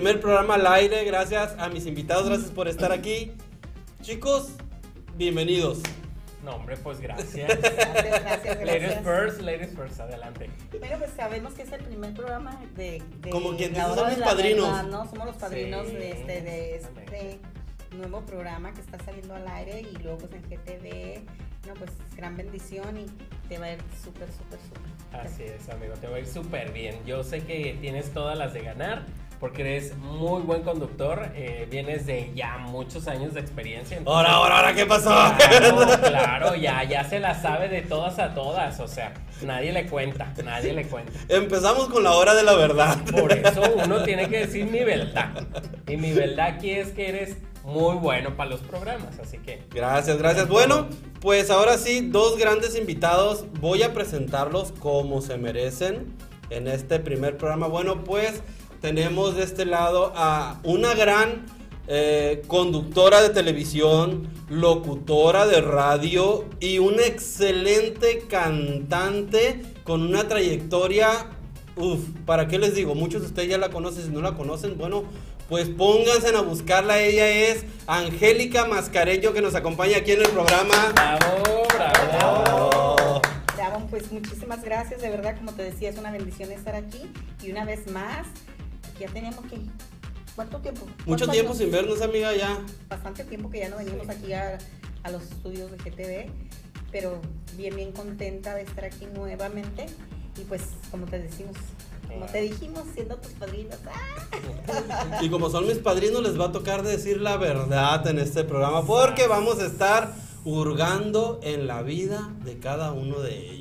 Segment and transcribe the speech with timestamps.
[0.00, 3.32] Primer programa al aire, gracias a mis invitados, gracias por estar aquí.
[4.00, 4.52] Chicos,
[5.16, 5.82] bienvenidos.
[6.42, 7.50] No, hombre, pues gracias.
[7.60, 9.04] Gracias, gracias, Ladies gracias.
[9.04, 10.50] first, ladies first, adelante.
[10.78, 13.02] Bueno, pues sabemos que es el primer programa de.
[13.20, 14.68] de Como quien dice, mis la padrinos.
[14.68, 15.10] verdad, ¿no?
[15.10, 15.92] Somos los padrinos Sí.
[15.92, 17.38] de, este, de este
[17.94, 21.20] nuevo programa que está saliendo al aire y luego pues en GTV.
[21.68, 23.04] No, pues gran bendición y
[23.50, 25.20] te va a ir súper, súper, súper.
[25.20, 26.96] Así es, amigo, te va a ir súper bien.
[27.04, 29.04] Yo sé que tienes todas las de ganar
[29.40, 33.96] porque eres muy buen conductor, eh, vienes de ya muchos años de experiencia.
[33.96, 35.08] entonces- Ahora, ahora, ahora, ¿qué pasó?
[35.08, 35.78] Claro,
[36.08, 40.32] claro, ya, ya se la sabe de todas a todas, o sea, nadie le cuenta,
[40.44, 41.12] nadie le cuenta.
[41.28, 42.98] Empezamos con la hora de la verdad.
[43.10, 45.30] Por eso uno tiene que decir mi verdad.
[45.88, 50.18] Y mi verdad aquí es que eres muy bueno para los programas, así que Gracias,
[50.18, 50.48] gracias.
[50.48, 50.86] Bueno,
[51.20, 53.46] pues ahora sí, dos grandes invitados.
[53.60, 56.14] Voy a presentarlos como se merecen
[56.50, 57.68] en este primer programa.
[57.68, 58.42] Bueno, pues
[58.80, 61.46] tenemos de este lado a una gran
[61.86, 71.30] eh, conductora de televisión, locutora de radio y una excelente cantante con una trayectoria
[71.76, 72.94] Uf, ¿para qué les digo?
[72.94, 75.04] Muchos de ustedes ya la conocen, si no la conocen, bueno,
[75.48, 77.00] pues pónganse a buscarla.
[77.00, 80.92] Ella es Angélica Mascareño que nos acompaña aquí en el programa.
[80.94, 83.20] bravo, bravo.
[83.56, 87.10] Bravo, pues muchísimas gracias, de verdad, como te decía, es una bendición estar aquí
[87.42, 88.26] y una vez más,
[89.00, 89.58] ya teníamos que,
[90.36, 90.86] ¿cuánto tiempo?
[90.86, 92.58] Mucho ¿Cuántos tiempo sin vernos, amiga, ya.
[92.88, 94.58] Bastante tiempo que ya no venimos aquí a,
[95.02, 96.30] a los estudios de GTV,
[96.92, 97.20] pero
[97.56, 99.86] bien, bien contenta de estar aquí nuevamente
[100.38, 101.56] y pues, como te decimos,
[102.08, 105.18] como te dijimos, siendo tus padrinos, ¡ah!
[105.20, 108.84] Y como son mis padrinos, les va a tocar decir la verdad en este programa
[108.84, 110.12] porque vamos a estar
[110.44, 113.60] hurgando en la vida de cada uno de ellos.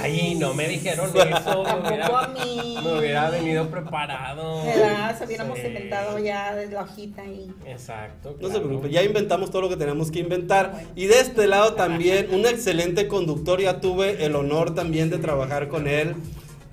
[0.00, 1.64] Ay, no me dijeron eso.
[1.64, 2.76] Me hubiera, mí.
[2.82, 4.64] me hubiera venido preparado.
[4.64, 5.18] ¿Verdad?
[5.18, 5.66] Se hubiéramos Sí.
[5.66, 7.52] inventado ya de la hojita y...
[7.66, 8.36] Exacto.
[8.40, 10.84] No se preocupe, ya inventamos todo lo que tenemos que inventar.
[10.96, 15.68] Y de este lado también, un excelente conductor, ya tuve el honor también de trabajar
[15.68, 16.14] con él.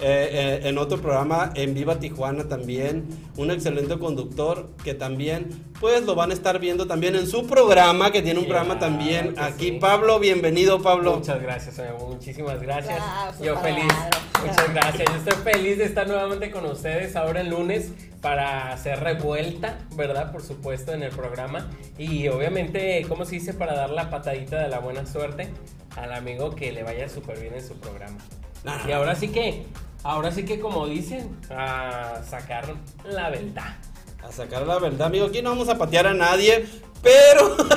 [0.02, 3.08] Eh, eh, en otro programa en Viva Tijuana también,
[3.38, 5.50] un excelente conductor que también,
[5.80, 8.80] pues lo van a estar viendo también en su programa, que tiene un Claro programa
[8.80, 9.66] también que aquí.
[9.70, 9.72] sí.
[9.80, 11.18] Pablo, bienvenido Pablo.
[11.18, 13.00] Muchas gracias, amigo, muchísimas gracias.
[13.00, 14.18] Aplausos, Yo feliz, claro.
[14.48, 15.10] muchas gracias.
[15.10, 17.92] Yo estoy feliz de estar nuevamente con ustedes ahora el lunes
[18.22, 20.32] para hacer revuelta, ¿verdad?
[20.32, 21.70] Por supuesto, en el programa.
[21.98, 23.54] Y obviamente, ¿cómo se dice?
[23.54, 25.50] Para dar la patadita de la buena suerte
[25.96, 28.18] al amigo que le vaya súper bien en su programa.
[28.64, 29.64] No, Y ahora sí que,
[30.04, 32.74] ahora sí que como dicen, a sacar
[33.04, 33.76] la verdad.
[34.24, 36.68] A sacar la verdad, amigo, aquí no vamos a patear a nadie,
[37.02, 37.56] pero...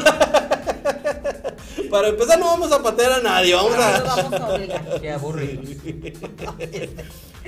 [1.90, 4.00] Para empezar no vamos a patear a nadie, vamos No a...
[4.00, 4.82] vamos a obligar.
[5.00, 5.62] Qué aburrido.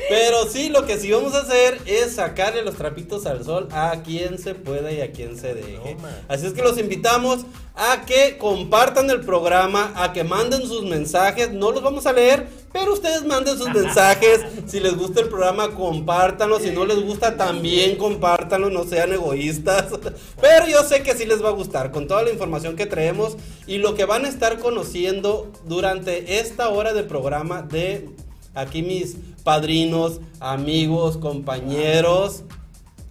[0.08, 4.02] Pero sí, lo que sí vamos a hacer es sacarle los trapitos al sol a
[4.04, 5.94] quien se pueda y a quien se deje.
[5.94, 6.08] No.
[6.28, 11.50] Así es que los invitamos a que compartan el programa, a que manden sus mensajes.
[11.50, 14.40] No los vamos a leer, pero ustedes manden sus mensajes.
[14.66, 16.58] Si les gusta el programa, compártanlo.
[16.58, 18.68] Si no les gusta, también compártanlo.
[18.68, 19.86] No sean egoístas.
[20.40, 23.36] Pero yo sé que sí les va a gustar con toda la información que traemos
[23.68, 28.08] y lo que van a estar conociendo durante esta hora de programa de
[28.54, 32.42] aquí mis padrinos, amigos, compañeros.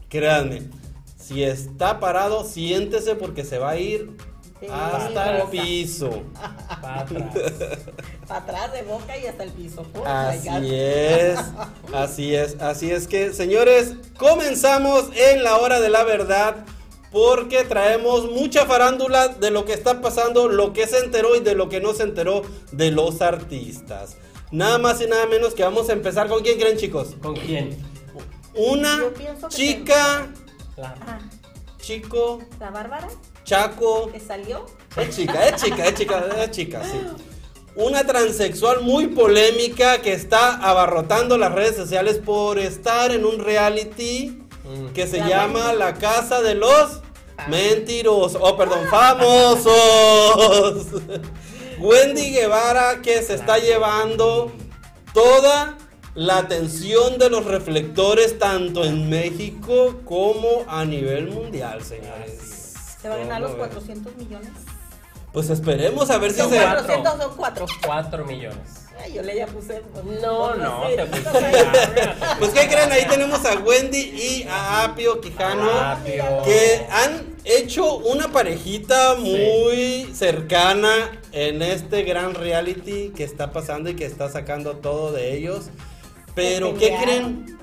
[0.09, 0.63] Créanme,
[1.17, 4.11] si está parado, siéntese porque se va a ir
[4.63, 6.09] Sí, hasta el piso.
[6.81, 7.33] Para atrás.
[8.27, 9.85] Para atrás de boca y hasta el piso.
[9.95, 11.39] Oh, Así es,
[11.93, 16.65] así es, así es que, señores, comenzamos en la hora de la verdad.
[17.11, 21.53] Porque traemos mucha farándula de lo que está pasando, lo que se enteró y de
[21.53, 24.17] lo que no se enteró de los artistas.
[24.51, 27.09] Nada más y nada menos que vamos a empezar con quién creen chicos.
[27.21, 27.77] ¿Con quién?
[28.55, 28.99] Una
[29.49, 30.27] chica,
[30.75, 31.19] La-
[31.77, 33.07] chico, la Bárbara
[33.43, 34.65] chaco, que salió.
[34.97, 36.99] es chica, es chica, es chica, es chica, sí.
[37.75, 44.39] Una transexual muy polémica que está abarrotando las redes sociales por estar en un reality
[44.63, 44.93] Mm.
[44.93, 45.73] que se La llama.
[45.73, 47.01] La Casa de los
[47.35, 47.47] Ah.
[47.49, 48.39] Mentirosos.
[48.41, 50.85] Oh, perdón, famosos.
[51.79, 54.51] Wendy Guevara que se está llevando
[55.13, 55.77] toda
[56.15, 62.52] la atención de los reflectores tanto en México como a nivel mundial, señores.
[63.03, 63.71] Se va a ganar los ¿Cómo ven?
[63.71, 64.49] 400 millones.
[65.33, 66.55] Pues esperemos a ver si Son se...
[66.55, 66.85] cuatro.
[66.85, 67.65] 400, son 4.
[67.85, 68.87] Cuatro millones.
[68.97, 69.81] Ay, yo le ya puse.
[70.21, 72.15] No, no, te te fuiste puse.
[72.39, 72.91] Pues ¿qué creen?
[72.93, 75.69] Ahí tenemos a Wendy y a Apio Quijano.
[75.69, 76.43] Apio.
[76.45, 83.97] que han hecho una parejita muy cercana en este gran reality que está pasando y
[83.97, 85.71] que está sacando todo de ellos.
[86.35, 87.59] Pero, ¿qué creen?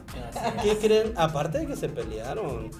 [0.62, 1.14] ¿Qué creen?
[1.16, 2.70] Aparte de que se pelearon,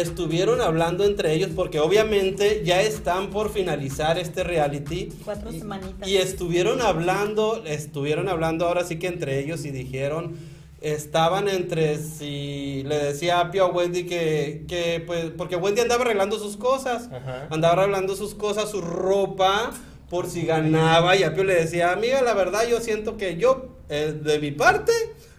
[0.00, 5.10] estuvieron hablando entre ellos porque obviamente ya están por finalizar este reality.
[5.24, 6.08] Cuatro y, semanitas.
[6.08, 10.36] Y estuvieron hablando, estuvieron hablando ahora sí que entre ellos y dijeron,
[10.80, 16.02] estaban entre si le decía a Pio a Wendy que, que pues, porque Wendy andaba
[16.02, 17.48] arreglando sus cosas, Ajá.
[17.50, 19.72] andaba arreglando sus cosas, su ropa,
[20.10, 24.14] por si ganaba, y Apio le decía, amiga, la verdad yo siento que yo, eh,
[24.22, 24.92] de mi parte,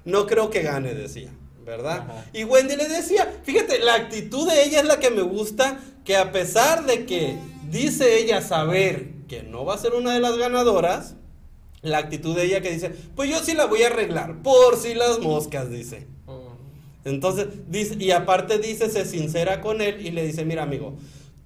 [0.04, 1.32] no creo que gane, decía.
[1.66, 2.02] ¿Verdad?
[2.02, 2.26] Ajá.
[2.32, 6.16] Y Wendy le decía, fíjate, la actitud de ella es la que me gusta, que
[6.16, 7.38] a pesar de que
[7.70, 11.16] dice ella saber que no va a ser una de las ganadoras,
[11.82, 14.94] la actitud de ella que dice, pues yo sí la voy a arreglar, por si
[14.94, 16.08] las moscas, dice.
[16.28, 17.08] Mm.
[17.08, 20.96] Entonces, dice, y aparte dice, se sincera con él y le dice, mira amigo,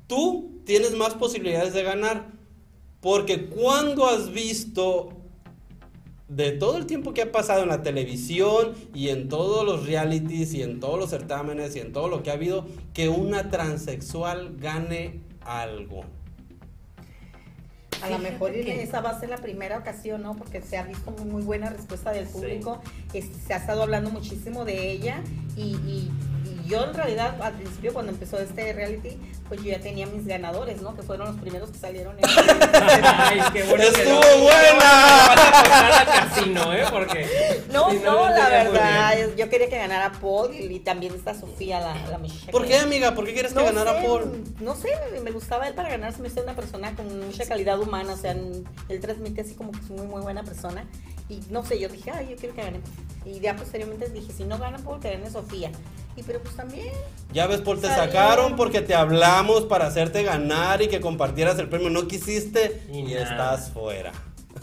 [0.08, 2.28] tú tienes más posibilidades de ganar,
[3.02, 5.19] porque cuando has visto
[6.30, 10.54] de todo el tiempo que ha pasado en la televisión y en todos los realities
[10.54, 14.56] y en todos los certámenes y en todo lo que ha habido, que una transexual
[14.58, 16.04] gane algo.
[18.02, 20.36] A lo mejor que- esa va a ser la primera ocasión, ¿no?
[20.36, 22.80] Porque se ha visto muy, muy buena respuesta del público.
[23.14, 25.22] Este, se ha estado hablando muchísimo de ella.
[25.58, 26.10] Y
[26.70, 30.82] yo, en realidad, al principio, cuando empezó este reality, pues yo ya tenía mis ganadores,
[30.82, 30.96] ¿no?
[30.96, 32.16] Que fueron los primeros que salieron.
[32.20, 32.26] En
[33.04, 35.34] Ay, qué bueno que ¡Estuvo no- buena!
[35.34, 36.84] Al casino, ¿eh?
[36.92, 37.28] Porque.
[37.72, 41.34] No, si no, lo la verdad, yo quería que ganara Paul y, y también está
[41.34, 42.20] Sofía, la, la.
[42.52, 43.14] ¿Por que- qué, amiga?
[43.14, 44.44] ¿Por qué quieres que No ganara sé, Paul?
[44.60, 44.90] No sé,
[45.24, 48.18] me, gustaba él para ganar, se me hace una persona con mucha calidad humana, o
[48.18, 50.86] sea, él transmite así como que es muy, muy buena persona.
[51.30, 52.80] Y no sé, yo dije, ay, yo quiero que gane.
[53.24, 55.72] Y ya posteriormente dije, si no gana Paul, que gane Sofía.
[56.20, 56.90] Y pero pues también,
[57.34, 58.12] Ya ves, Paul, te Salió.
[58.12, 61.90] sacaron porque te hablamos para hacerte ganar y que compartieras el premio.
[61.90, 64.12] No quisiste y, estás fuera.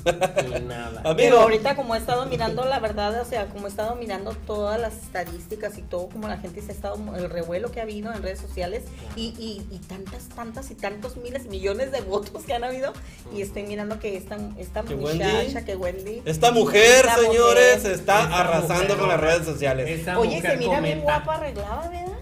[0.06, 1.00] Y nada.
[1.04, 1.16] Amigo.
[1.16, 4.80] pero ahorita como he estado mirando, la verdad, o sea, como he estado mirando todas
[4.80, 8.12] las estadísticas y todo, como la gente se ha estado, el revuelo que ha habido
[8.12, 8.82] en redes sociales
[9.16, 12.92] y, y, y tantas, tantas y tantos miles, millones de votos que han habido.
[13.34, 16.22] Y estoy mirando que esta, esta Que muchacha, Wendy- que Wendy.
[16.24, 17.92] Esta mujer, Esta señores, mujer.
[17.92, 18.96] está Esta arrasando mujer.
[18.98, 20.06] con las redes sociales.
[20.16, 22.15] Oye, se mira bien guapa arreglada, ¿verdad?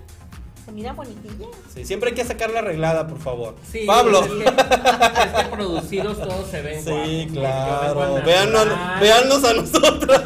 [0.64, 1.46] Se mira bonitilla.
[1.74, 3.54] Sí, siempre hay que sacarla arreglada, por favor.
[3.70, 4.20] Sí, Pablo.
[4.24, 8.22] Es que, es que producidos todos se ven Sí, guapos.
[8.22, 8.22] Claro.
[9.00, 10.20] véannos a nosotros.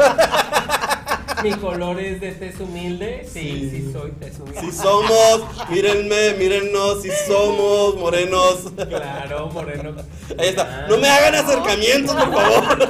[1.42, 3.26] Mi color es de tez humilde.
[3.30, 3.71] Sí, Sí.
[3.71, 4.61] sí, soy tez humilde.
[4.61, 8.73] Si somos, mírenme, mírennos, si somos morenos.
[8.88, 9.95] Claro, moreno.
[10.38, 10.87] Ahí está.
[10.88, 12.88] No me hagan acercamientos, por favor.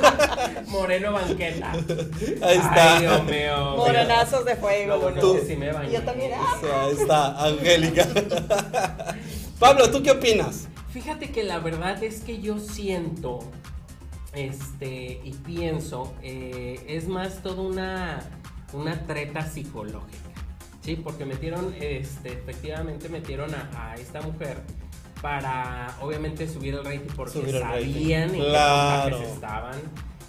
[0.69, 1.73] Moreno banqueta.
[1.73, 2.97] Ahí está.
[2.97, 3.77] Ay, Dios mío.
[3.77, 4.95] Morenazos de fuego.
[4.95, 5.35] Lo bueno Tú.
[5.35, 5.93] es que sí me bañé.
[5.93, 6.55] Yo también, ah.
[6.57, 8.07] O sea, Ahí está, Angélica.
[9.59, 10.69] Pablo, ¿tú qué opinas?
[10.93, 13.41] Fíjate que la verdad es que yo siento,
[14.35, 18.21] este, y pienso, eh, es más toda una,
[18.73, 20.31] una treta psicológica,
[20.83, 20.97] ¿sí?
[20.97, 24.59] Porque metieron, este, efectivamente metieron a, a esta mujer
[25.23, 27.93] para, obviamente, subir el rating porque Subir rating.
[27.93, 29.19] sabían en Claro.
[29.19, 29.77] qué estaban,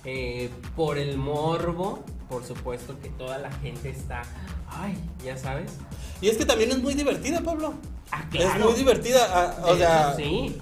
[0.06, 4.24] eh, por el morbo, por supuesto que toda la gente está,
[4.70, 5.74] ay, ya sabes.
[6.22, 7.74] Y es que también es muy divertida, Pablo.
[8.12, 8.66] Ah, Es claro.
[8.66, 9.28] muy divertida.
[9.32, 10.58] ah, o sea, sí.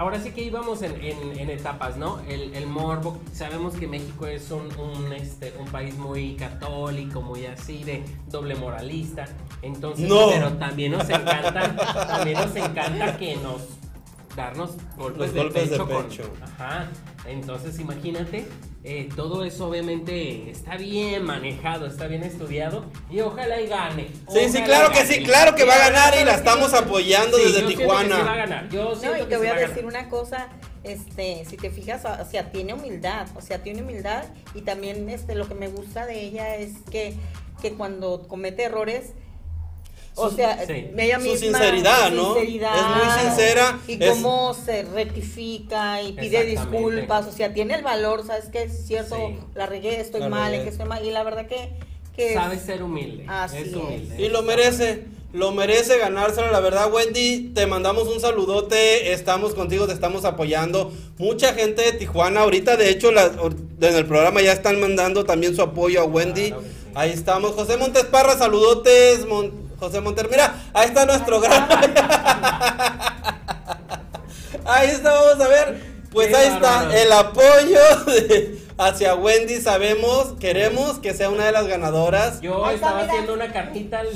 [0.00, 2.20] Ahora sí que íbamos en, en- en etapas, ¿no?
[2.26, 7.44] El, el morbo, sabemos que México es un, un, este, un país muy católico, muy
[7.44, 9.26] así, de doble moralista.
[9.60, 10.30] Entonces, No.
[10.30, 11.76] pero también nos encanta,
[12.06, 13.60] también nos encanta que nos
[14.34, 16.22] darnos golpes, Los de, golpes de pecho con- pecho.
[16.44, 16.88] ajá.
[17.26, 18.48] Entonces, imagínate,
[18.82, 24.08] eh, todo eso obviamente está bien manejado, está bien estudiado y ojalá y gane.
[24.32, 27.44] Sí, sí, claro que sí, claro que va a ganar y la estamos apoyando Sí,
[27.44, 28.16] desde yo que Tijuana.
[28.16, 28.68] sí va a ganar.
[28.70, 30.48] Yo No, y que te voy a decir una cosa,
[30.82, 35.34] este, si te fijas, o sea, tiene humildad, o sea, tiene humildad y también este
[35.34, 37.14] lo que me gusta de ella es que,
[37.60, 39.12] que cuando comete errores
[40.16, 40.88] o Su- sea, sí.
[40.98, 42.34] ella Su misma, sinceridad, su ¿no?
[42.34, 47.74] sinceridad, Es muy sincera, Y es- cómo se rectifica y pide disculpas, o sea, tiene
[47.74, 48.64] el valor, ¿sabes qué?
[48.64, 49.36] Es cierto, Sí.
[49.54, 51.04] la regué, estoy La mal, en que estoy mal.
[51.04, 51.70] Y la verdad que...
[52.16, 53.24] que Sabe ser humilde.
[53.28, 53.74] Así es es.
[53.76, 54.16] humilde.
[54.20, 59.86] Y lo merece, lo merece ganárselo, la verdad, Wendy, te mandamos un saludote, estamos contigo,
[59.86, 60.92] te estamos apoyando.
[61.18, 63.26] Mucha gente de Tijuana, ahorita de hecho la-
[63.80, 66.48] en el programa ya están mandando también su apoyo a Wendy.
[66.48, 66.68] Claro sí.
[66.96, 71.66] Ahí estamos, José Montes Parra, saludotes, Mon- José Montes, mira, ahí está nuestro gran...
[74.66, 75.80] ahí está, vamos a ver,
[76.12, 76.90] pues Qué ahí bárbaro.
[76.90, 78.58] está el apoyo de...
[78.78, 79.60] hacia Wendy.
[79.60, 82.40] Sabemos, queremos que sea una de las ganadoras.
[82.40, 83.12] Yo está, estaba mira.
[83.12, 84.08] haciendo una carnita el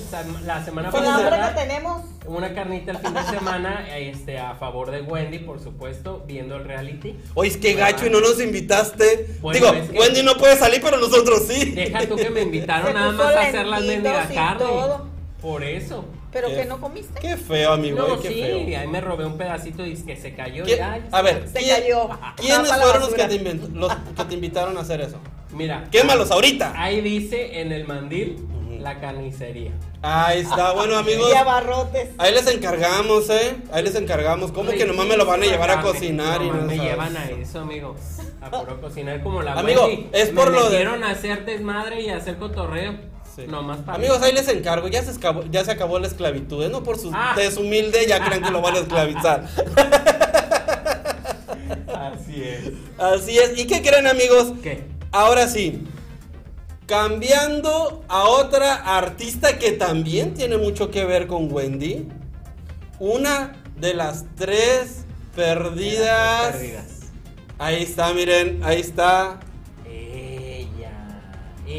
[0.45, 1.55] la semana Con la hambre que pasada.
[1.55, 2.03] tenemos.
[2.27, 6.65] Una carnita el fin de semana este, a favor de Wendy, por supuesto, viendo el
[6.65, 7.19] reality.
[7.35, 9.37] Oye, es que gacho y no nos invitaste.
[9.43, 11.73] Bueno, Digo, es que- Wendy no puede salir, pero nosotros sí.
[11.73, 14.65] Deja tú que me invitaron nada más a hacer las mendigas carne.
[15.45, 16.07] Por eso.
[16.33, 17.21] Pero Qué- que no comiste.
[17.21, 18.81] Qué feo, amigo, No, eh, qué sí, feo.
[18.81, 20.65] ahí me robé un pedacito y que se cayó.
[20.65, 22.09] ¿Quién- ya, a ver, Se ¿quién- cayó.
[22.37, 25.19] ¿quiénes fueron los que, te los que te invitaron a hacer eso?
[25.53, 25.85] Mira.
[25.93, 26.73] Quémalos ahorita.
[26.75, 28.49] Ahí dice en el mandil
[28.81, 29.73] la carnicería.
[30.01, 31.31] Ahí está, bueno, amigos.
[31.31, 32.09] Y abarrotes.
[32.17, 33.57] Ahí les encargamos, ¿eh?
[33.71, 34.51] Ahí les encargamos.
[34.51, 36.55] ¿Cómo que nomás me lo van a llevar a cocinar y no?
[36.55, 36.91] no me sabes?
[36.91, 37.95] llevan a eso, amigo.
[38.41, 40.09] A puro cocinar como la Amigo, Wendy.
[40.13, 43.13] es Me por lo de- a hacer desmadre y a hacer cotorreo.
[43.35, 43.47] Sí.
[43.49, 44.87] Nomás para Amigos, ahí les encargo.
[44.89, 46.63] Ya se, acabó, ya se acabó la esclavitud.
[46.65, 46.69] ¿eh?
[46.69, 47.33] No por su Ah.
[47.35, 49.45] tez humilde, ya crean que lo van a esclavizar.
[51.95, 52.73] Así es.
[52.99, 53.59] Así es.
[53.59, 54.53] ¿Y qué creen, amigos?
[54.63, 54.85] ¿Qué?
[55.13, 55.85] Ahora sí.
[56.87, 62.09] Cambiando a otra artista que también tiene mucho que ver con Wendy.
[62.99, 66.53] Una de las tres perdidas.
[66.53, 66.85] Perdidas.
[67.59, 69.41] Ahí está, miren, ahí está.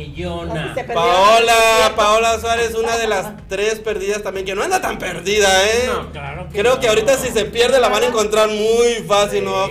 [0.03, 0.93] Perdió.
[0.93, 5.87] Paola, Paola Suárez, una de las tres perdidas también, que no anda tan perdida, ¿eh?
[5.87, 6.79] No, claro que Creo no.
[6.81, 9.67] que ahorita si se pierde la van a encontrar muy fácil, no, va,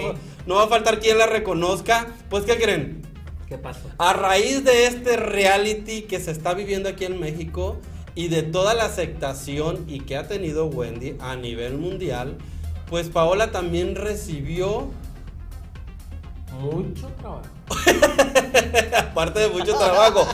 [0.46, 2.06] no va a faltar quien la reconozca.
[2.30, 3.02] Pues, ¿qué creen?
[3.48, 3.90] ¿Qué pasó?
[3.98, 7.78] A raíz de este reality que se está viviendo aquí en México
[8.14, 12.38] y de toda la aceptación y que ha tenido Wendy a nivel mundial,
[12.88, 14.88] pues Paola también recibió,
[16.60, 17.42] Mucho trabajo.
[18.98, 20.26] aparte de mucho trabajo,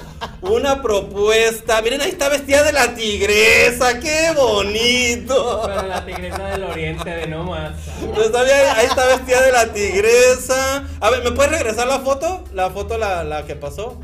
[0.43, 1.81] una propuesta.
[1.83, 5.63] Miren, ahí está vestida de la tigresa, qué bonito.
[5.67, 7.73] Pero la tigresa del oriente de no más.
[8.15, 10.85] Pues está bien, ahí está vestida de la tigresa.
[11.01, 12.45] A ver, ¿me puedes regresar la foto?
[12.53, 14.01] La foto, la, la que pasó.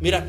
[0.00, 0.26] Mira.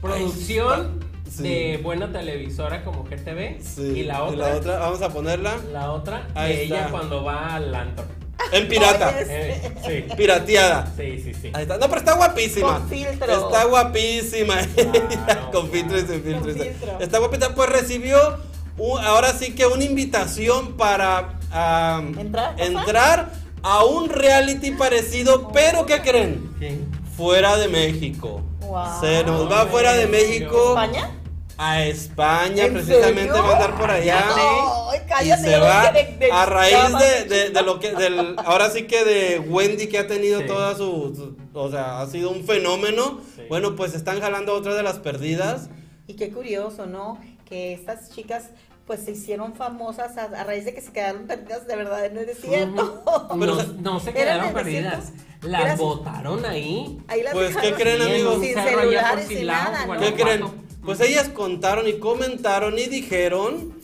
[0.00, 1.42] Producción Sí.
[1.42, 3.60] de buena televisora como GTV.
[3.62, 4.78] Sí, Y la otra.
[4.78, 8.04] vamos a ponerla La otra Ahí de ella cuando va al antro.
[8.52, 9.14] En pirata.
[9.18, 10.14] Eh, sí.
[10.16, 10.92] Pirateada.
[10.96, 11.50] Sí, sí, sí.
[11.54, 11.78] Ahí está.
[11.78, 12.78] No, pero está guapísima.
[12.78, 13.32] Con filtro.
[13.46, 14.54] Está guapísima.
[15.24, 16.40] Claro, con filtro y sin filtro.
[16.54, 16.98] Con filtro.
[17.00, 17.54] Está guapita.
[17.54, 18.38] Pues recibió
[18.78, 22.54] un- ahora sí que una invitación para am, ¿Entrar?
[22.58, 26.50] entrar a un reality parecido, pero ¿qué creen?
[26.58, 26.86] ¿Quién?
[27.16, 28.42] Fuera de México.
[28.60, 29.00] Wow.
[29.00, 30.68] Se nos va fuera de México.
[30.68, 31.10] ¿España?
[31.60, 33.42] A España, ¿En precisamente serio?
[33.42, 34.24] va a andar por allá.
[34.28, 37.92] Ay, Y cállate, se yo va de- de- a raíz de, de- de lo que,
[37.94, 40.46] del, ahora sí que de Wendy que ha tenido Sí.
[40.46, 40.86] toda su,
[41.16, 43.20] su- o sea, ha sido un fenómeno.
[43.34, 43.42] Sí.
[43.48, 45.68] Bueno, pues están jalando otra de las perdidas.
[46.06, 47.18] Y qué curioso, ¿no?
[47.44, 48.50] Que estas chicas
[48.86, 52.16] pues se hicieron famosas a, a raíz de que se quedaron perdidas de verdad en
[52.18, 53.02] el desierto.
[53.04, 55.12] No, Pero, no se ¿eran quedaron perdidas.
[55.42, 56.98] Las ¿Eras- botaron ahí.
[57.08, 58.40] Ahí las Pues, ¿qué creen, amigos?
[58.40, 59.98] Sin celulares, sin nada, ¿no?
[60.00, 60.67] ¿Qué creen?
[60.88, 63.74] Pues ellas contaron y comentaron y dijeron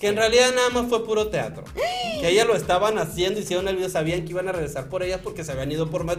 [0.00, 1.64] que en realidad nada más fue puro teatro.
[2.18, 5.20] Que ellas lo estaban haciendo, hicieron el video, sabían que iban a regresar por ellas
[5.22, 6.16] porque se habían ido por más.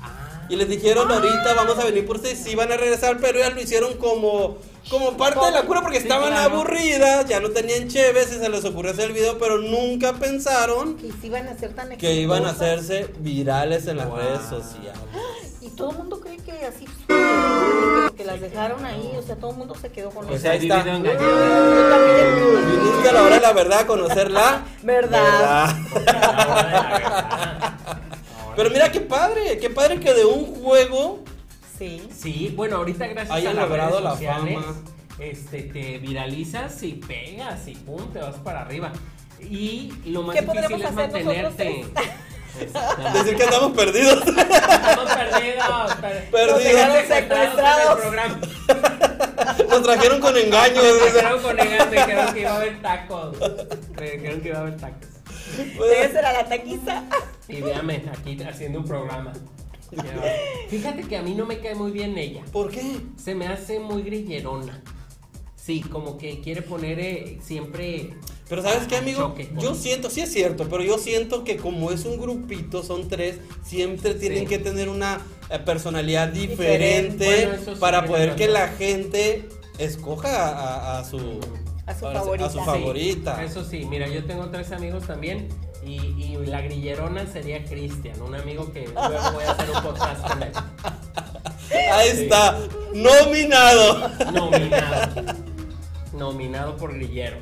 [0.00, 3.38] Ah, Y les dijeron ahorita vamos a venir por ustedes, sí van a regresar, pero
[3.38, 4.56] ellas lo hicieron como,
[4.88, 6.54] como parte de la cura porque Sí, estaban claro.
[6.54, 10.96] aburridas, ya no tenían chéves y se les ocurrió hacer el video, pero nunca pensaron
[10.96, 14.16] Que sí iban a ser tan que iban a hacerse virales en las Wow.
[14.16, 14.98] redes sociales.
[15.60, 16.86] Y todo el mundo cree que así
[18.16, 20.50] que las dejaron ahí, o sea, todo el mundo se quedó con Pues eso.
[20.50, 20.78] ahí está.
[20.78, 21.16] Yo también.
[22.80, 24.62] Viniste a la hora de la verdad a conocerla.
[24.82, 25.20] Verdad.
[25.94, 28.17] la la verdad.
[28.58, 31.20] Pero mira qué padre, qué padre que de un juego
[31.78, 32.08] Sí.
[32.12, 34.74] Sí, bueno, ahorita gracias Hayan a las logrado redes la sociales, fama.
[35.20, 38.92] este, te viralizas y pegas y pum, te vas para arriba.
[39.40, 41.84] Y lo más ¿Qué difícil es mantenerte.
[43.14, 44.26] Decir que andamos perdidos.
[44.26, 45.94] Estamos perdidos.
[46.00, 46.88] per- Perdidos.
[46.88, 47.84] Nos secuestrados Secuestrados.
[47.84, 48.40] en el programa.
[49.70, 50.82] Nos trajeron con engaños.
[50.82, 51.04] Dice.
[51.12, 53.36] dijeron con me dijeron que iba a haber tacos.
[53.96, 55.08] Me dijeron que iba a haber tacos.
[55.56, 57.04] Debe ser a la taquiza.
[57.48, 59.32] Y véame, aquí haciendo un programa.
[60.68, 62.42] Fíjate que a mí no me cae muy bien ella.
[62.52, 63.00] ¿Por qué?
[63.16, 64.82] Se me hace muy grillerona.
[65.56, 68.10] Sí, como que quiere poner eh, siempre.
[68.48, 69.20] Pero ¿sabes qué, amigo?
[69.20, 69.50] Choque.
[69.58, 73.38] Yo siento, sí es cierto, pero yo siento que como es un grupito, son tres,
[73.62, 74.46] siempre tienen Sí.
[74.46, 77.46] que tener una eh, personalidad diferente Diferente.
[77.46, 79.46] Bueno, eso sí, para poder que la gente
[79.78, 81.18] escoja a, a su
[81.88, 82.46] A su ahora favorita.
[82.46, 83.36] A su favorita.
[83.38, 85.48] Sí, eso sí, mira, yo tengo tres amigos también.
[85.84, 90.26] Y, y la grillerona sería Cristian, un amigo que luego voy a hacer un podcast
[90.26, 90.52] con él.
[91.92, 92.22] Ahí Sí.
[92.24, 92.58] está,
[92.94, 94.08] nominado.
[94.32, 95.22] Nominado.
[96.12, 97.36] Nominado por grillero.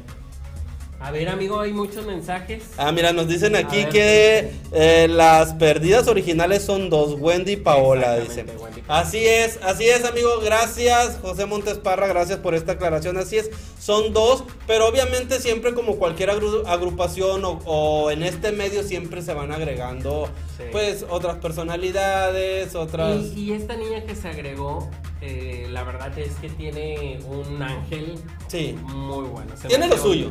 [0.99, 2.65] A ver, amigo, hay muchos mensajes.
[2.79, 7.57] Ah, mira, nos dicen aquí ver, que eh, las perdidas originales son dos, Wendy y
[7.57, 8.47] Paola, dicen.
[8.59, 8.83] Wendy.
[8.89, 10.41] Así es, así es, amigo.
[10.43, 13.19] Gracias, José Montes Parra, gracias por esta aclaración.
[13.19, 18.53] Así es, son dos, pero obviamente siempre como cualquier agru- agrupación o, o en este
[18.53, 20.63] medio siempre se van agregando, Sí.
[20.73, 23.17] pues, otras personalidades, otras...
[23.37, 24.89] Y, y esta niña que se agregó,
[25.21, 28.15] eh, la verdad es que tiene un ángel
[28.49, 29.53] Sí, muy bueno.
[29.61, 30.31] Se Tiene lo suyo.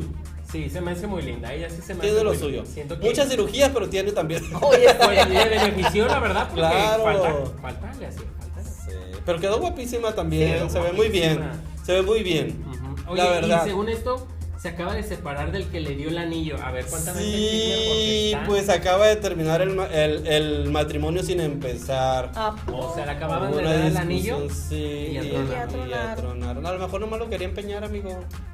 [0.52, 1.54] Sí, se me hace muy linda.
[1.54, 2.64] Ella sí se me tiene hace lo muy suyo.
[2.66, 4.44] Siento que Muchas cirugías, pero tiene también.
[4.62, 7.04] Oye, Pues, le benefició, la verdad, porque Claro.
[7.04, 8.62] falta, falta, le hacía falta.
[8.70, 8.92] Sí,
[9.26, 11.86] pero quedó guapísima también, Quedó se ve muy bien, guapísima.
[11.86, 12.64] se ve muy bien.
[12.70, 13.12] Ujú.
[13.14, 13.66] Oye, La verdad.
[13.66, 14.28] y según esto,
[14.66, 16.58] se acaba de separar del que le dio el anillo.
[16.64, 22.32] A ver, cuéntame Sí, pues acaba de terminar el, el- el matrimonio sin empezar.
[22.34, 24.50] ¿a O sea, le acababan de dar el anillo.
[24.50, 25.94] Sí, y ya y.
[25.94, 28.10] A lo mejor nomás lo quería empeñar, amigo.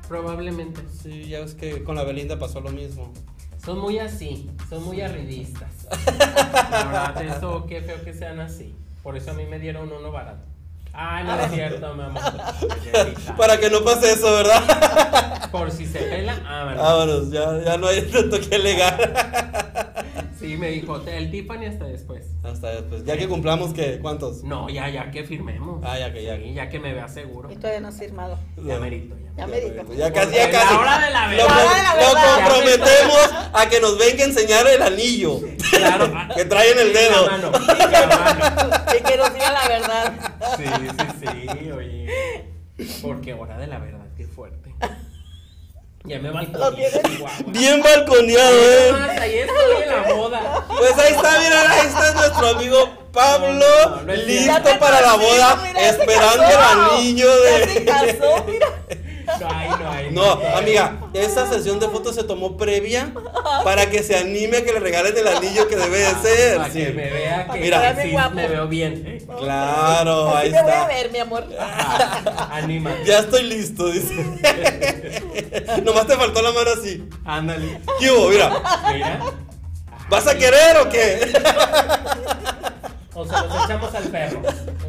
[0.09, 0.81] Probablemente.
[1.01, 3.13] Sí, ya ves que con la Belinda pasó lo mismo.
[3.63, 5.87] Son muy así, son muy arridistas.
[6.71, 8.75] La verdad, eso, qué feo que sean así.
[9.01, 10.43] Por eso a mí me dieron uno barato.
[10.93, 12.21] Ay, no es cierto, mi amor.
[13.37, 15.49] Para que no pase eso, ¿verdad?
[15.51, 16.81] Por si se pela, ah, bueno.
[16.81, 19.91] Vámonos, ya, ya no hay tanto que alegar.
[20.41, 22.25] Sí, me dijo, el Tiffany hasta después.
[22.43, 23.05] Hasta después.
[23.05, 24.43] Ya que cumplamos, que ¿Cuántos?
[24.43, 25.83] No, ya, ya que firmemos.
[25.85, 26.35] Ah, ya que ya.
[26.35, 27.51] Sí, ya que me vea seguro.
[27.51, 28.39] Y todavía no has firmado.
[28.57, 29.31] Ya merito, ya.
[29.37, 29.93] Ya me dijo.
[29.93, 30.73] Ya casi, ya casi.
[30.73, 31.47] la hora de la verdad.
[31.95, 35.39] Lo comprometemos a que nos venga a enseñar el anillo.
[35.69, 36.11] Claro.
[36.35, 37.29] que trae en el dedo.
[38.97, 40.30] Y que nos diga la verdad.
[40.57, 40.63] Sí,
[41.19, 41.27] sí,
[41.59, 42.07] sí, oye.
[43.01, 44.73] Porque hora de la verdad, qué fuerte.
[46.03, 46.99] Ya me tienes.
[47.47, 48.91] Bien balconeado, eh.
[49.19, 50.65] Ahí estoy en la boda.
[50.67, 55.01] Pues ahí está, mira, ahí está nuestro amigo Pablo, No, no, no es listo para
[55.01, 57.85] la boda, mira, esperando el anillo Ya se de.
[57.85, 58.67] casó, mira.
[59.41, 60.11] No hay, no hay.
[60.11, 63.11] No, amiga, esa sesión de fotos se tomó previa
[63.63, 66.57] para que se anime a que le regalen el anillo que debe de ser.
[66.57, 67.95] Para que me vea que Mira.
[68.01, 68.35] sí, Guapo.
[68.35, 69.25] me veo bien.
[69.39, 70.87] Claro, Así ahí me voy a está.
[70.87, 71.45] ver, mi amor.
[71.59, 73.05] Ajá, Anímate.
[73.05, 74.13] Ya estoy listo, dice.
[75.83, 77.03] Nomás te faltó la mano así.
[77.25, 77.81] Ándale.
[77.99, 78.29] ¿Qué hubo?
[78.29, 78.51] Mira,
[78.93, 79.19] Mira.
[80.09, 81.31] ¿vas a querer o qué?
[83.13, 84.39] O se los echamos al perro.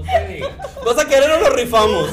[0.01, 0.49] Usted diga.
[0.87, 2.09] ¿Vas a querer o lo rifamos?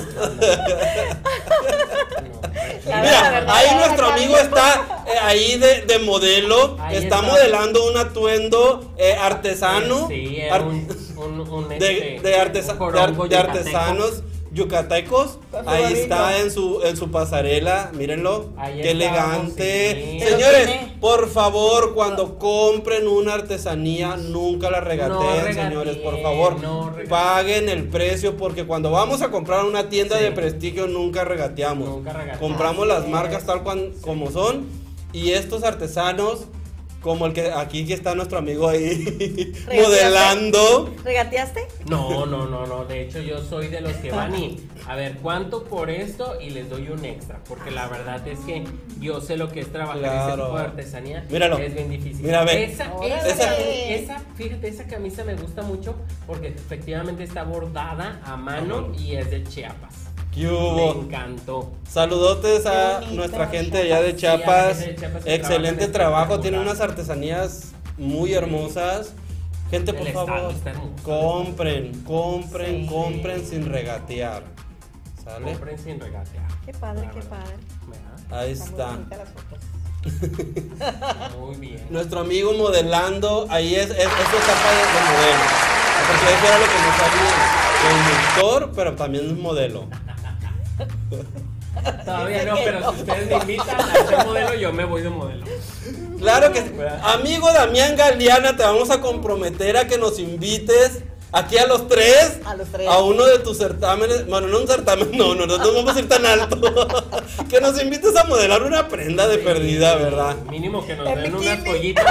[2.85, 7.21] Mira, verdad, ahí nuestro amigo está eh, ahí de, de modelo, Ahí está, está.
[7.21, 11.75] modelando un atuendo eh, artesano, Sí, ar- era un, un, un, de,
[12.15, 13.57] este, de artesa- un de ar- jorongo de yucateco.
[13.59, 15.37] artesanos yucatecos.
[15.65, 20.19] Ahí está en su en su pasarela, mírenlo, Ahí qué estamos, elegante.
[20.19, 20.25] sí.
[20.27, 26.59] Señores, por favor, cuando compren una artesanía, nunca la regateen, No regateen, señores, por favor.
[26.61, 30.23] no paguen el precio porque cuando vamos a comprar una tienda Sí.
[30.23, 31.87] de prestigio nunca regateamos.
[31.89, 32.39] Nunca regateamos.
[32.39, 34.65] Compramos las marcas tal cual como son
[35.13, 36.45] y estos artesanos
[37.01, 39.05] como el que aquí que está nuestro amigo ahí
[39.67, 39.81] ¿Regateaste?
[39.81, 40.95] modelando.
[41.03, 41.67] ¿Regateaste?
[41.87, 42.85] No, no, no, no.
[42.85, 46.49] De hecho, yo soy de los que van y a ver cuánto por esto y
[46.49, 47.39] les doy un extra.
[47.47, 48.63] Porque la verdad es que
[48.99, 50.45] yo sé lo que es trabajar ese Claro.
[50.45, 51.25] tipo de artesanía.
[51.29, 51.57] Míralo.
[51.57, 52.25] Es bien difícil.
[52.25, 52.65] Mira, ve.
[52.65, 53.31] Esa, Órale.
[53.31, 55.95] esa, esa, fíjate, esa camisa me gusta mucho
[56.27, 60.08] porque efectivamente está bordada a mano y es de Chiapas.
[60.33, 61.01] ¿Qué Me hubo?
[61.03, 61.71] encantó.
[61.89, 64.77] Saludotes a nuestra gente allá de Chiapas.
[64.77, 66.67] Sí, Excelente trabajo, tienen espectacular.
[66.67, 69.13] unas artesanías muy hermosas.
[69.71, 70.53] Gente, por favor,
[71.03, 72.87] compren, compren, Sí.
[72.87, 74.43] compren sin regatear.
[75.23, 75.45] ¿Sale?
[75.51, 76.45] Compren sin regatear.
[76.65, 77.55] Qué padre, qué padre.
[78.31, 78.97] Ahí está.
[81.39, 81.85] Muy bien.
[81.89, 85.43] Nuestro amigo modelando, ahí es, es, es etapa de, de modelo.
[86.07, 87.35] Porque eso era lo que nos sabía.
[88.39, 89.87] Conductor, pero también es modelo.
[92.05, 92.93] Todavía no, pero no.
[92.93, 95.45] si ustedes me invitan a ser modelo, yo me voy de modelo.
[96.19, 96.71] Claro que sí.
[97.03, 102.39] Amigo Damián Galeana, te vamos a comprometer a que nos invites aquí a los tres.
[102.45, 102.87] A los tres.
[102.87, 104.27] A uno de tus certámenes.
[104.27, 106.59] Bueno, no un certamen, no, no, no, no vamos a ir tan alto.
[107.49, 110.35] que nos invites a modelar una prenda de perdida, ¿verdad?
[110.49, 112.05] Mínimo que nos En den unas pollitas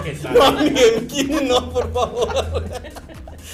[0.00, 0.38] y que sale.
[0.38, 0.52] No,
[1.00, 2.64] bikini, no, por favor.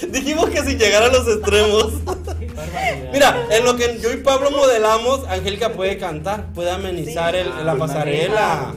[0.09, 1.93] Dijimos que sin llegar a los extremos.
[3.13, 7.41] Mira, en lo que yo y Pablo modelamos, Angélica puede cantar, puede amenizar Sí.
[7.41, 8.75] el- la pasarela.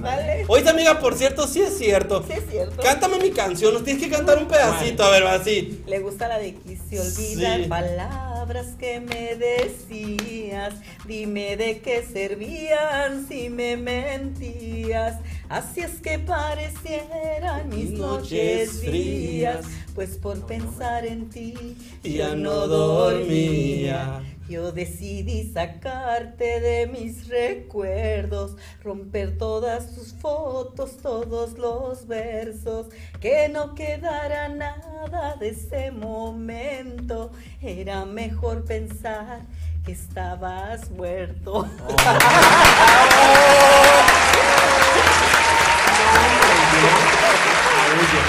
[0.48, 2.24] Oye, amiga, por cierto, sí es cierto.
[2.28, 2.82] Sí, es cierto.
[2.82, 5.82] Cántame mi canción, nos tienes que cantar un pedacito, a ver, así.
[5.88, 7.68] Le gusta la de quise olvidar Sí.
[7.68, 10.74] palabras que me decías.
[11.06, 15.16] Dime de qué servían si me mentías.
[15.50, 19.58] Así es que parecieran mis Noches noches frías.
[19.58, 19.66] frías.
[19.98, 24.22] Pues por pensar en ti Ya no dormía.
[24.48, 32.86] Yo decidí sacarte de mis recuerdos, romper todas tus fotos, todos los versos,
[33.20, 37.32] que no quedara nada de ese momento.
[37.60, 39.48] Era mejor pensar
[39.84, 41.68] que estabas muerto.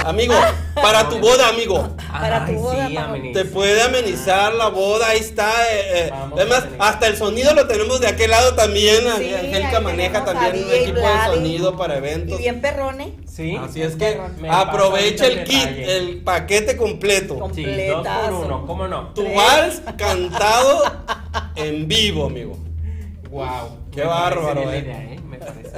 [0.06, 0.34] Amigo,
[0.82, 1.88] para tu boda, amigo.
[2.10, 3.32] Para tu boda, sí.
[3.32, 5.50] Te puede amenizar la boda, ahí está.
[5.72, 6.10] eh, eh.
[6.34, 9.02] Además, hasta el sonido lo tenemos de aquel lado también.
[9.18, 12.38] Sí, Angélica maneja también un equipo de sonido para Y eventos.
[12.38, 13.14] bien perrone.
[13.26, 13.56] Sí.
[13.56, 17.38] Así es que aprovecha el kit, el paquete completo.
[17.38, 18.38] Com- Sí, dos por Completazo.
[18.40, 19.08] uno, ¿cómo no?
[19.14, 20.82] Tu vals cantado
[21.56, 22.56] en vivo, amigo.
[23.30, 23.76] Wow.
[23.92, 24.78] Qué bárbaro, eh.
[24.78, 25.20] idea, ¿eh?
[25.28, 25.70] Me parece.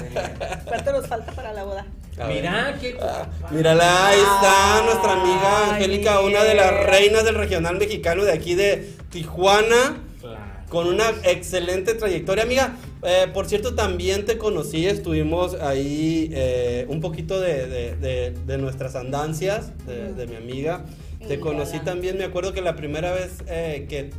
[0.67, 1.87] ¿Cuánto nos falta para la boda?
[2.29, 3.29] Mira, qué guapa.
[3.51, 8.33] Mírala, ahí está nuestra amiga Ay, Angélica, una de las reinas del regional mexicano de
[8.33, 9.97] aquí de Tijuana.
[10.21, 10.39] Claro.
[10.69, 12.77] Con una excelente trayectoria, amiga.
[13.03, 18.59] Eh, por cierto, también te conocí, estuvimos ahí eh, un poquito de, de- de- de
[18.59, 20.85] nuestras andancias, de, de mi amiga.
[21.27, 24.11] Te conocí también, me acuerdo que la primera vez eh, que,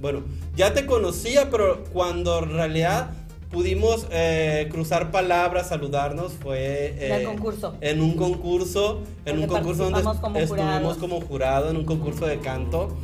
[0.00, 0.24] bueno,
[0.56, 3.10] ya te conocía, pero cuando en realidad
[3.50, 7.76] pudimos eh, cruzar palabras, saludarnos, fue el eh, concurso.
[7.80, 10.96] en un concurso, en Donde un concurso donde como estuvimos jurados.
[10.98, 12.96] como jurado, en un concurso de canto.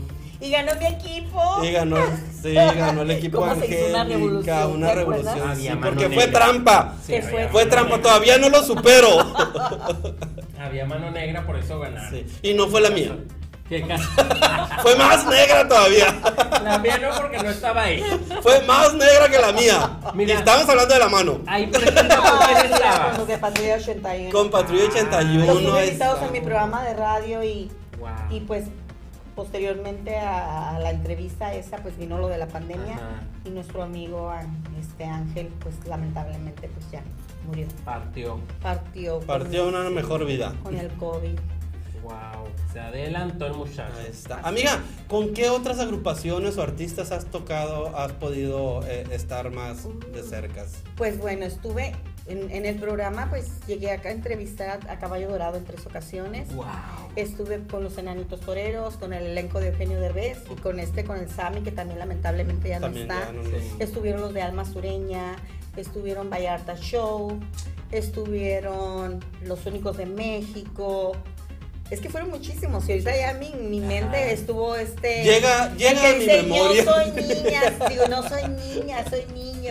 [0.43, 1.63] Y ganó mi equipo.
[1.63, 1.97] Y ganó,
[2.43, 4.73] sí, ganó el equipo ¿Cómo se hizo una Angélica, revolución?
[4.77, 5.57] una ¿te revolución.
[5.57, 6.95] sí, porque fue trampa.
[7.07, 7.67] Sí, ¿Qué había fue?
[7.67, 8.03] Trampa, negra.
[8.03, 9.09] todavía no lo supero.
[10.59, 12.11] Había mano negra, por eso ganaron.
[12.11, 13.17] Sí, Y no fue la mía.
[13.71, 13.97] ¿Qué ca-
[14.83, 16.15] Fue más negra todavía.
[16.65, 18.03] La mía no, porque no estaba ahí.
[18.43, 19.99] Fue más negra que la mía.
[20.13, 20.35] Mira.
[20.35, 21.41] Y estamos hablando de la mano.
[21.47, 22.17] Ahí, por ejemplo,
[23.17, 24.31] ¿con los Patrulla 81.
[24.33, 25.53] Con Patrulla Los 81.
[25.55, 28.09] tuve es- invitados en mi programa de radio y, Wow.
[28.31, 28.65] y pues
[29.37, 33.23] posteriormente a, a la entrevista esa pues vino lo de la pandemia Ajá.
[33.45, 34.43] y nuestro amigo ah,
[34.81, 37.03] este Ángel pues lamentablemente pues ya
[37.47, 37.67] murió.
[37.85, 38.41] Partió.
[38.63, 39.21] Partió.
[39.21, 40.53] Partió una mejor vida.
[40.63, 41.39] Con el COVID.
[42.11, 42.47] Wow.
[42.73, 43.93] Se adelantó el muchacho.
[43.99, 44.41] Ahí está.
[44.43, 50.23] Amiga, ¿con qué otras agrupaciones o artistas has tocado, has podido eh, estar más de
[50.23, 50.67] cerca?
[50.97, 51.95] Pues bueno, estuve
[52.27, 56.55] en, en el programa, pues llegué acá a entrevistar a Caballo Dorado en tres ocasiones.
[56.55, 56.65] Wow.
[57.17, 61.19] Estuve con los enanitos toreros, con el elenco de Eugenio Derbez y con este, con
[61.19, 63.27] el Sami, que también lamentablemente ya no está.
[63.27, 63.51] ya no Sí.
[63.51, 65.35] los- Estuvieron los de Alma Sureña,
[65.77, 67.41] estuvieron Vallarta Show,
[67.91, 71.13] estuvieron los únicos de México.
[71.91, 74.31] Es que fueron muchísimos y ahorita ya mi, mi mente Ajá.
[74.31, 75.25] estuvo este...
[75.25, 76.85] Llega- llega a mi memoria".
[76.85, 79.25] Yo soy niña, digo, no soy niña, soy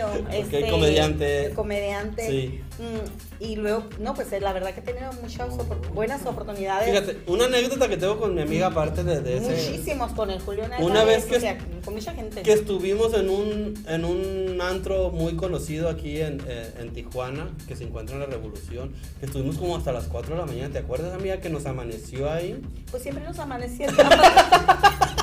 [0.08, 0.28] niño.
[0.30, 1.46] Este, comediante.
[1.46, 2.26] el comediante.
[2.28, 2.60] Sí.
[2.78, 6.88] Mm, y luego, no, pues la verdad que he tenido muchas opor- buenas oportunidades.
[6.90, 9.70] Fíjate, una anécdota que tengo con mi amiga aparte de, de ese...
[9.70, 12.42] Muchísimos con el Julio Una vez que o sea, con mucha gente.
[12.42, 17.76] que estuvimos en un, en un antro muy conocido aquí en, eh, en Tijuana, que
[17.76, 20.72] se encuentra en la Revolución, que estuvimos como hasta las 4 de la mañana.
[20.72, 22.60] ¿Te acuerdas, amiga, que nos amaneció ahí?
[22.90, 23.88] Pues siempre nos amanecía.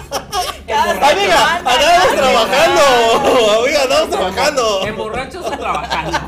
[0.78, 1.56] ¡Amiga!
[1.66, 2.82] ¡Andamos trabajando!
[3.64, 4.82] ¡Amiga, andamos trabajando!
[4.86, 6.20] ¿En borrachos o trabajando?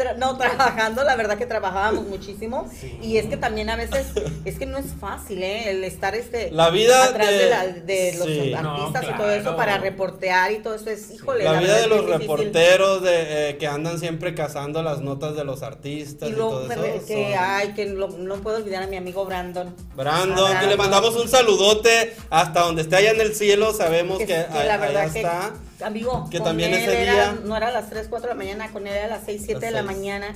[0.00, 2.70] Tra- no, trabajando, la verdad que trabajábamos muchísimo.
[2.80, 2.98] Sí.
[3.02, 4.06] Y es que también a veces,
[4.46, 5.70] es que no es fácil, ¿eh?
[5.70, 8.54] El estar este, La vida atrás de, de- la- de los sí.
[8.54, 11.44] artistas No, y todo eso para reportear y todo eso es, híjole.
[11.44, 15.62] La vida de los reporteros de, eh, que andan siempre cazando las notas de los
[15.62, 17.06] artistas Y y, luego todo me eso.
[17.06, 19.74] que, son- ay, que lo- no puedo olvidar a mi amigo Brandon.
[19.96, 23.74] Brandon, que le mandamos un saludote hasta donde esté allá en el cielo.
[23.74, 25.52] Sabemos que, que, que a- la verdad que, está.
[25.82, 28.34] Amigo, Que con también él ese era- día- no era a las 3, 4 de
[28.34, 30.26] la mañana, con él era a las 6, 7 Las de la mañana.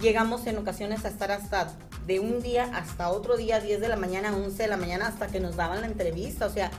[0.00, 1.72] Llegamos en ocasiones a estar hasta
[2.06, 5.26] de un día hasta otro día, 10 de la mañana, 11 de la mañana, hasta
[5.26, 6.70] que nos daban la entrevista, o sea,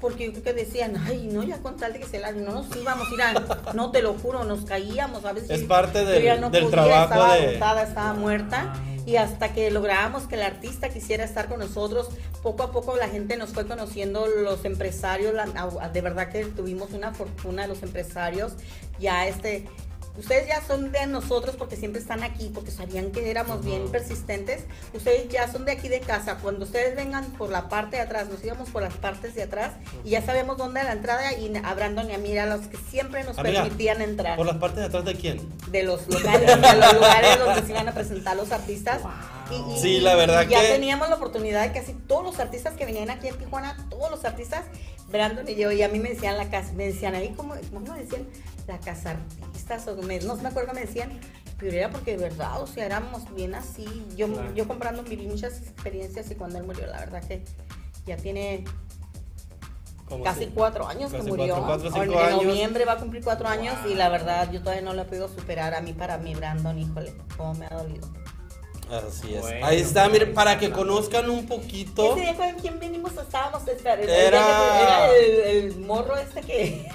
[0.00, 2.52] porque yo creo que decían, ay, no, ya con tal de que se la, no
[2.52, 3.34] nos íbamos, mira,
[3.74, 5.50] no te lo juro, nos caíamos, a veces.
[5.50, 8.72] Es yo- parte yo del- ya no del podía, trabajo estaba de- agotada, estaba muerta.
[9.06, 12.08] Y hasta que lográbamos que el artista quisiera estar con nosotros,
[12.42, 15.46] poco a poco la gente nos fue conociendo, los empresarios, la-
[15.92, 18.52] de verdad que tuvimos una fortuna los empresarios,
[19.00, 19.66] ya este,
[20.18, 24.64] ustedes ya son de nosotros porque siempre están aquí, porque sabían que éramos bien persistentes,
[24.92, 28.28] ustedes ya son de aquí de casa, cuando ustedes vengan por la parte de atrás,
[28.28, 29.72] nos íbamos por las partes de atrás
[30.04, 32.76] y ya sabemos dónde es la entrada y a Brandon y a Mira, los que
[32.76, 34.36] siempre nos Amiga, permitían entrar.
[34.36, 35.40] ¿Por las partes de atrás de quién?
[35.70, 39.00] de los locales, de los lugares donde se iban a presentar los artistas.
[39.50, 42.38] Y, y- Sí, la verdad y ya que- teníamos la oportunidad de casi todos los
[42.40, 44.64] artistas que venían aquí en Tijuana, todos los artistas,
[45.08, 47.92] Brandon y yo, y a mí me decían la casa, me decían ahí como, ¿cómo
[47.94, 48.26] me decían?
[48.68, 51.18] La casa artistas, o me- no me acuerdo que me decían,
[51.58, 53.84] pero era porque de verdad, o sea, éramos bien así.
[54.16, 54.54] Yo, Claro.
[54.54, 57.42] yo comprando viví muchas experiencias y cuando él murió, la verdad que
[58.06, 58.64] ya tiene
[60.24, 61.54] casi si- cuatro años que casi murió.
[61.64, 62.42] cuatro, cuatro, En- años.
[62.44, 65.28] noviembre va a cumplir cuatro años y la verdad yo todavía no lo he podido
[65.28, 68.08] superar a mí para mi Brandon, híjole, cómo me ha dolido.
[68.90, 69.40] Así es.
[69.42, 72.12] Bueno, Ahí está, miren, para que conozcan un poquito.
[72.16, 74.12] Ese día con quién venimos estábamos esperando.
[74.12, 76.86] Era- Era el, el morro este que,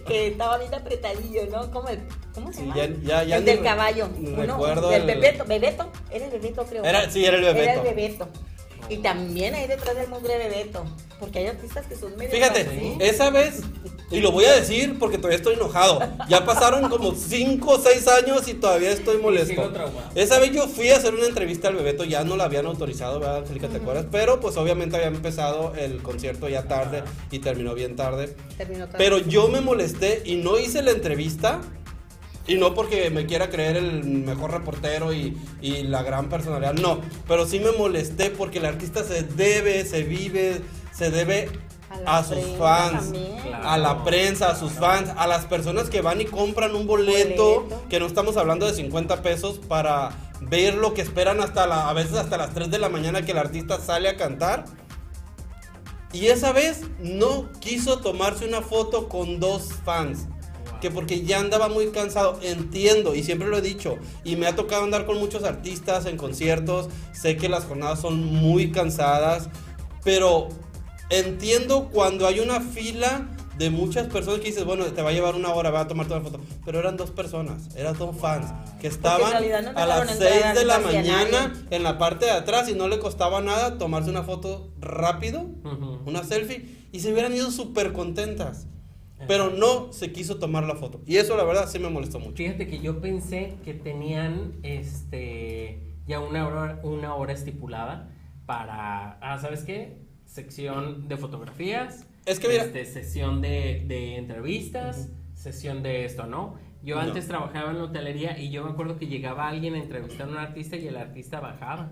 [0.06, 1.70] que estaba bien apretadillo, ¿no?
[1.70, 2.00] ¿Cómo, el,
[2.34, 2.76] cómo se Sí, llama?
[2.76, 4.08] ya- ya- ya el del caballo.
[4.18, 5.44] Uno, recuerdo del el- Bebeto.
[5.44, 5.92] Bebeto.
[6.10, 6.84] Era el Bebeto, creo.
[6.84, 7.62] Era- sí, era el Bebeto.
[7.62, 8.28] Era el Bebeto.
[8.88, 10.84] Y también ahí detrás del mugre Bebeto.
[11.20, 12.32] Porque hay artistas que son medio.
[12.32, 12.96] Fíjate, así.
[12.98, 13.60] esa vez,
[14.12, 16.00] y lo voy a decir porque todavía estoy enojado.
[16.28, 19.72] Ya pasaron como 5 o 6 años y todavía estoy molesto.
[20.14, 23.18] Esa vez yo fui a hacer una entrevista al Bebeto, ya no la habían autorizado,
[23.18, 23.68] ¿verdad, Angélica?
[23.68, 24.06] ¿Te acuerdas?
[24.10, 28.36] Pero pues obviamente había empezado el concierto ya tarde y terminó bien tarde.
[28.56, 28.98] Terminó tarde.
[28.98, 31.60] Pero yo me molesté y no hice la entrevista.
[32.44, 37.00] Y no porque me quiera creer el mejor reportero y, y la gran personalidad, no.
[37.28, 40.60] Pero sí me molesté porque el artista se debe, se vive,
[40.92, 41.48] se debe
[42.06, 43.10] A sus prensa fans.
[43.10, 43.68] Claro.
[43.68, 47.62] a la prensa, a sus fans, a las personas que van y compran un boleto,
[47.62, 47.82] Boleto.
[47.88, 51.92] que no estamos hablando de 50 pesos para ver lo que esperan hasta la, a
[51.92, 54.64] veces hasta las 3 de la mañana que el artista sale a cantar.
[56.12, 60.26] Y esa vez no quiso tomarse una foto con dos fans.
[60.80, 64.56] Que porque ya andaba muy cansado, entiendo, y siempre lo he dicho, y me ha
[64.56, 69.48] tocado andar con muchos artistas en conciertos, sé que las jornadas son muy cansadas,
[70.02, 70.48] pero
[71.12, 75.34] entiendo cuando hay una fila de muchas personas que dices, bueno, te va a llevar
[75.34, 78.46] una hora, va a tomarte una foto, pero eran dos personas, eran dos fans,
[78.80, 81.66] que estaban no a las dejaron 6 entrar de la mañana nadie.
[81.70, 85.46] en la parte de atrás y no le costaba nada tomarse una foto rápido
[86.06, 88.66] una selfie y se hubieran ido súper contentas.
[89.28, 91.00] Pero no se quiso tomar la foto.
[91.06, 92.38] Y eso la verdad sí me molestó mucho.
[92.38, 98.10] Fíjate que yo pensé que tenían este ya una hora, una hora estipulada
[98.46, 100.01] para, ah, ¿sabes qué?
[100.36, 102.06] Sección de fotografías.
[102.24, 106.54] Es que mira- este, sesión de, de entrevistas, sesión de esto, ¿no?
[106.82, 107.02] Yo No.
[107.02, 110.30] antes trabajaba en la hotelería y yo me acuerdo que llegaba alguien a entrevistar a
[110.30, 111.90] un artista y el artista bajaba.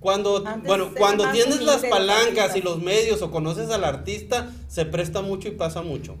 [0.00, 4.84] Cuando, Antes bueno, cuando tienes las palancas y los medios o conoces al artista, se
[4.84, 6.16] presta mucho y pasa mucho,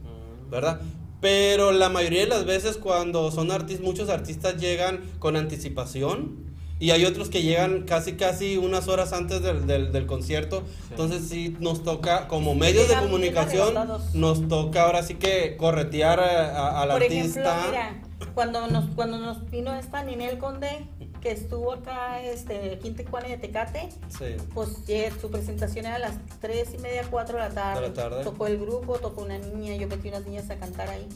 [0.50, 0.80] ¿verdad?
[1.20, 6.47] Pero la mayoría de las veces cuando son artistas, muchos artistas llegan con anticipación
[6.80, 10.62] y hay otros que llegan casi casi unas horas antes del, del- del concierto.
[10.90, 13.74] Entonces sí nos toca, como medios de comunicación,
[14.14, 17.40] nos toca ahora sí que corretear al Por artista.
[17.40, 18.02] ejemplo, mira,
[18.34, 20.86] cuando nos, cuando nos vino esta Ninel Conde,
[21.20, 24.36] que estuvo acá, este, aquí en Tijuana y de Tecate, Sí.
[24.54, 27.80] pues eh, su presentación era a las 3 y media, 4 de la tarde.
[27.82, 28.22] De la tarde.
[28.22, 31.08] Tocó el grupo, tocó una niña, yo metí unas niñas a cantar ahí.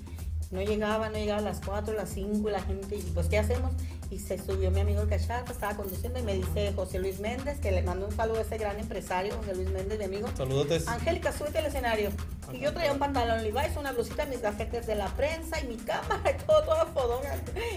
[0.52, 3.38] No llegaba, no llegaba a las 4, las 5 y la gente, y pues ¿qué
[3.38, 3.72] hacemos?
[4.10, 7.58] Y se subió mi amigo el Cachata, estaba conduciendo y me dice José Luis Méndez,
[7.58, 10.28] que le mando un saludo a ese gran empresario, José Luis Méndez, mi amigo.
[10.36, 10.86] Saludotes.
[10.88, 12.10] Angélica, súbete al escenario.
[12.52, 15.76] Y yo traía un pantalón Levi's, una blusita, mis gafetes de la prensa y mi
[15.76, 17.22] cámara y todo, todo fodón.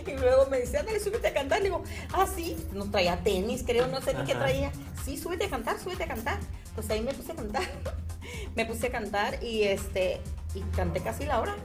[0.06, 1.60] Y luego me dice, ándale, súbete a cantar.
[1.60, 4.74] Le digo, ah, sí, no traía tenis, creo, no sé ni qué traía.
[5.06, 6.40] Sí, súbete a cantar, súbete a cantar.
[6.74, 7.64] Pues ahí me puse a cantar.
[8.56, 10.20] me puse a cantar y este,
[10.54, 11.56] y canté casi la hora.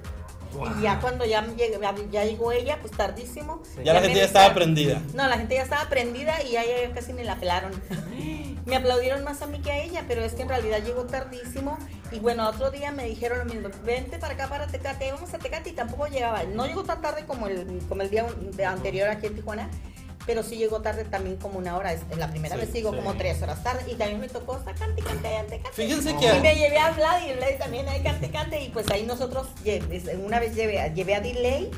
[0.79, 3.63] Y ya cuando ya, llegué- ya llegó ella, pues tardísimo.
[3.85, 5.01] Ya la me gente ya estaba prendida.
[5.15, 7.73] no, la gente ya estaba prendida y ya, ya casi ni la pelaron.
[8.67, 11.79] me aplaudieron más a mí que a ella, pero es que en realidad llegó tardísimo.
[12.13, 15.39] Y bueno, otro día me dijeron lo mismo, vente para acá, para Tecate, vamos a
[15.39, 16.43] Tecate y tampoco llegaba.
[16.45, 18.27] No llegó tan tarde como el, como el día
[18.69, 19.71] anterior aquí en Tijuana,
[20.26, 21.92] pero sí llegó tarde también como una hora.
[21.92, 22.96] Es- La primera Sí, vez llegó sí.
[22.98, 25.62] como tres horas tarde y también me tocó estar cante, cante.
[25.72, 26.26] Fíjense que...
[26.37, 28.62] Y me llevé a Vlad y Vlad también ahí cante, cante.
[28.62, 29.46] Y pues ahí nosotros,
[30.24, 31.70] una vez llevé, llevé a Delay,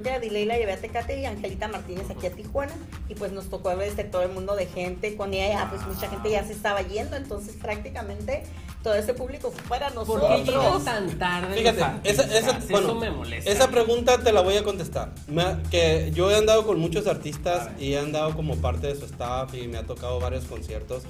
[0.00, 2.72] creo que a Delay la llevé a Tecate y a Angelita Martínez aquí a Tijuana.
[3.08, 5.16] Y pues nos tocó ver este, todo el mundo de gente.
[5.16, 7.16] Con ella, ya, pues mucha gente ya se estaba yendo.
[7.16, 8.44] Entonces prácticamente
[8.82, 10.30] todo ese público fue para ¿Por nosotros.
[10.44, 11.56] qué llegan tan tarde?
[11.56, 13.50] Fíjate, esa, esa, bueno, eso me molesta.
[13.50, 15.12] esa pregunta te la voy a contestar.
[15.26, 19.06] Me que yo he andado con muchos artistas y he andado como parte de su
[19.06, 21.04] staff y me ha tocado varios conciertos.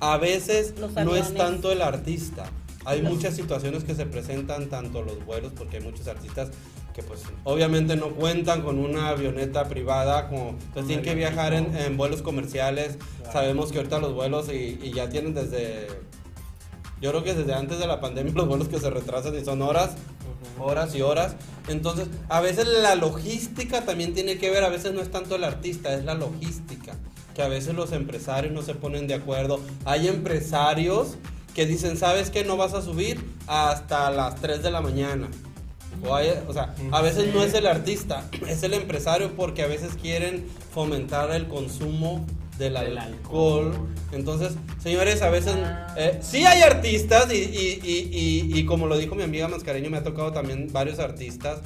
[0.00, 2.50] A veces no es tanto el artista.
[2.84, 6.50] Hay muchas situaciones que se presentan, tanto los vuelos, porque hay muchos artistas
[6.96, 11.76] que pues obviamente no cuentan con una avioneta privada, como pues tienen que viajar en,
[11.76, 12.96] en vuelos comerciales.
[13.30, 15.88] Sabemos que ahorita los vuelos y, y ya tienen desde,
[17.02, 19.60] yo creo que desde antes de la pandemia los vuelos que se retrasan y son
[19.60, 19.90] horas,
[20.58, 21.36] horas y horas.
[21.68, 25.44] Entonces, a veces la logística también tiene que ver, a veces no es tanto el
[25.44, 26.94] artista, es la logística.
[27.34, 29.60] Que a veces los empresarios no se ponen de acuerdo.
[29.84, 31.18] Hay empresarios
[31.54, 32.42] que dicen, ¿sabes qué?
[32.42, 35.28] No vas a subir hasta las 3 de la mañana.
[36.08, 39.66] O, hay- o sea, a veces no es el artista, es el empresario porque a
[39.66, 42.24] veces quieren fomentar el consumo
[42.58, 43.02] del alcohol.
[43.72, 43.88] alcohol.
[44.12, 45.94] Entonces, señores, a veces Ah.
[45.98, 50.02] eh, sí hay artistas y- y- y como lo dijo mi amiga Mascareño, me ha
[50.02, 51.58] tocado también varios artistas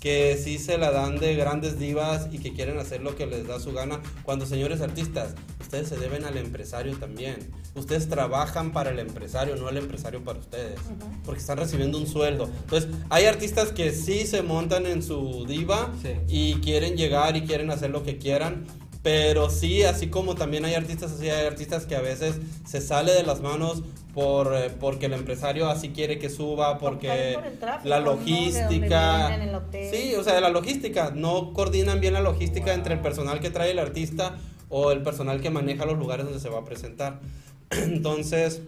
[0.00, 3.46] que sí se la dan de grandes divas y que quieren hacer lo que les
[3.46, 4.00] da su gana.
[4.22, 5.34] Cuando, señores artistas,
[5.70, 7.36] ustedes se deben al empresario también.
[7.76, 10.80] Ustedes trabajan para el empresario, no el empresario para ustedes.
[11.24, 12.50] Porque están recibiendo un sueldo.
[12.64, 16.10] Entonces, hay artistas que sí se montan en su diva Sí.
[16.26, 18.66] y quieren llegar y quieren hacer lo que quieran.
[19.04, 22.34] Pero sí, así como también hay artistas, así hay artistas que a veces
[22.66, 27.32] se sale de las manos por eh, porque el empresario así quiere que suba, porque
[27.34, 28.06] por tráfico, la ¿no?
[28.06, 29.30] Logística.
[29.56, 29.94] hotel.
[29.94, 31.12] Sí, o sea, de la logística.
[31.14, 34.34] No coordinan bien la logística entre el personal que trae el artista
[34.70, 37.20] o el personal que maneja los lugares donde se va a presentar.
[37.70, 38.62] Entonces,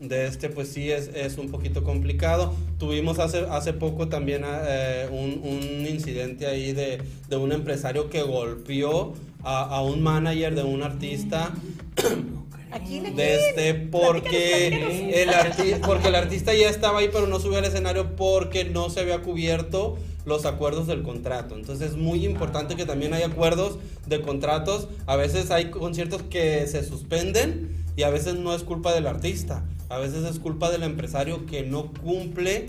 [0.00, 2.54] de este pues sí es, es un poquito complicado.
[2.78, 8.22] Tuvimos hace, hace poco también eh, un, un incidente ahí de, de un empresario que
[8.22, 11.52] golpeó a, a un manager de un artista.
[12.72, 17.38] Aquí le De este, porque el, arti- porque el artista ya estaba ahí, pero no
[17.38, 21.54] subió al escenario porque no se había cubierto los acuerdos del contrato.
[21.54, 24.88] Entonces es muy importante que también hay acuerdos de contratos.
[25.06, 29.64] A veces hay conciertos que se suspenden y a veces no es culpa del artista.
[29.88, 32.68] A veces es culpa del empresario que no cumple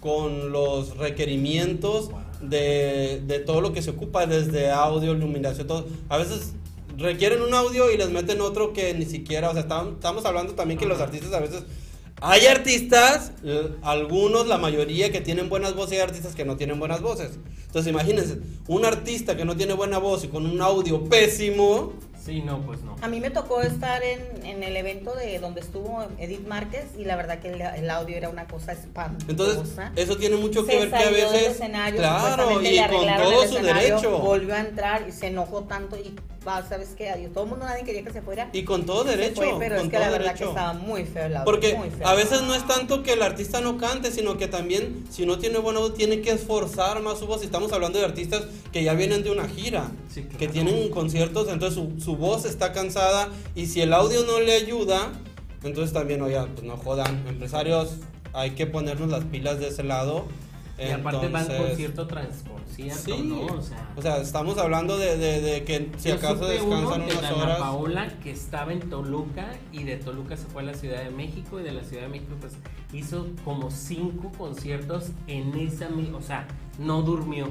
[0.00, 2.10] con los requerimientos
[2.40, 5.86] de, de todo lo que se ocupa, desde audio, iluminación, todo.
[6.08, 6.54] A veces
[6.96, 10.54] requieren un audio y les meten otro que ni siquiera, o sea, estamos, estamos hablando
[10.54, 11.64] también que los artistas a veces...
[12.24, 13.32] Hay artistas,
[13.82, 17.32] algunos, la mayoría que tienen buenas voces y artistas que no tienen buenas voces.
[17.66, 22.40] Entonces imagínense, un artista que no tiene buena voz y con un audio pésimo, Sí,
[22.40, 22.96] no, pues no.
[23.00, 27.04] A mí me tocó estar en, en el evento de donde estuvo Edith Márquez y
[27.04, 29.26] la verdad que el, el audio era una cosa espantosa.
[29.28, 31.50] entonces eso tiene mucho que se ver que a veces...
[31.52, 34.18] escenario, claro, y le con todo el su derecho.
[34.18, 36.14] Volvió a entrar y se enojó tanto y
[36.46, 37.10] va, ¿sabes qué?
[37.10, 37.32] Adiós.
[37.32, 38.50] Todo el mundo, nadie quería que se fuera.
[38.52, 39.42] Y con todo derecho.
[39.42, 40.44] fue, pero con es que la verdad derecho.
[40.44, 41.44] que estaba muy feo el audio.
[41.44, 42.06] Porque muy feo.
[42.06, 45.38] a veces no es tanto que el artista no cante, sino que también, si no
[45.38, 47.42] tiene buena voz, tiene que esforzar más su voz.
[47.42, 50.38] Estamos hablando de artistas que ya vienen de una gira, Sí, claro.
[50.38, 53.28] que tienen conciertos, entonces su, su voz está cansada.
[53.54, 55.12] Y si el audio no le ayuda,
[55.62, 57.24] entonces también, oye, pues no jodan.
[57.28, 57.96] Empresarios,
[58.32, 60.26] hay que ponernos las pilas de ese lado.
[60.78, 63.22] Y aparte van Entonces, con cierto transconcierto, Sí.
[63.22, 63.44] ¿no?
[63.46, 67.22] O sea, O sea, estamos hablando de, de- de que si acaso descansan de unas
[67.22, 67.58] Dana horas.
[67.58, 71.60] Paola que estaba en Toluca y de Toluca se fue a la Ciudad de México
[71.60, 72.54] y de la Ciudad de México pues
[72.92, 76.46] hizo como cinco conciertos en esa misma, o sea,
[76.78, 77.46] no durmió.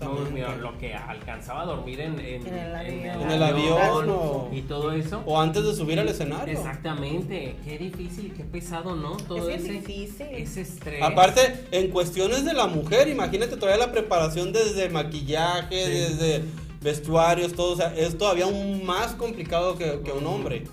[0.00, 0.56] No durmió, Exactamente.
[0.62, 3.20] lo que alcanzaba a dormir en, en, En el avión.
[3.22, 5.22] En el avión, o- y todo eso.
[5.26, 6.52] O antes de subir al escenario.
[6.58, 9.16] Exactamente, qué difícil, qué pesado, ¿no?
[9.16, 10.26] Todo bien ese, difícil.
[10.30, 11.02] ese estrés.
[11.02, 15.90] Aparte, en cuestiones de la mujer, imagínate todavía la preparación desde maquillaje, Sí.
[15.92, 16.44] desde
[16.82, 20.64] vestuarios, todo, o sea, es todavía aún más complicado que, que un hombre.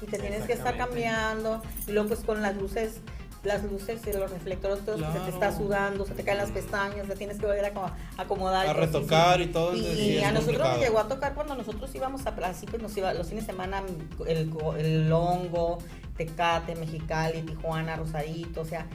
[0.00, 1.60] Y te tienes que estar cambiando.
[1.88, 3.00] Y luego pues con las luces,
[3.44, 7.06] las luces y los reflectores, todo, se te está sudando, se te caen las pestañas,
[7.06, 8.66] te tienes que volver a como- acomodar.
[8.66, 9.42] A y retocar así.
[9.44, 10.70] y todo, Y, es a nosotros complicado.
[10.74, 13.52] nos llegó a tocar cuando nosotros íbamos a así pues nos iba los fines de
[13.52, 13.82] semana
[14.26, 15.78] el, el Longo,
[16.16, 18.86] Tecate, Mexicali, Tijuana, Rosarito, o sea,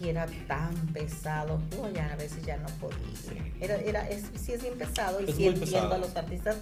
[0.00, 2.96] y era tan pesado, yo ya a veces ya no podía.
[3.60, 5.94] Era, era, es, sí es bien pesado y Es sí entiendo pesado.
[5.94, 6.56] a los artistas,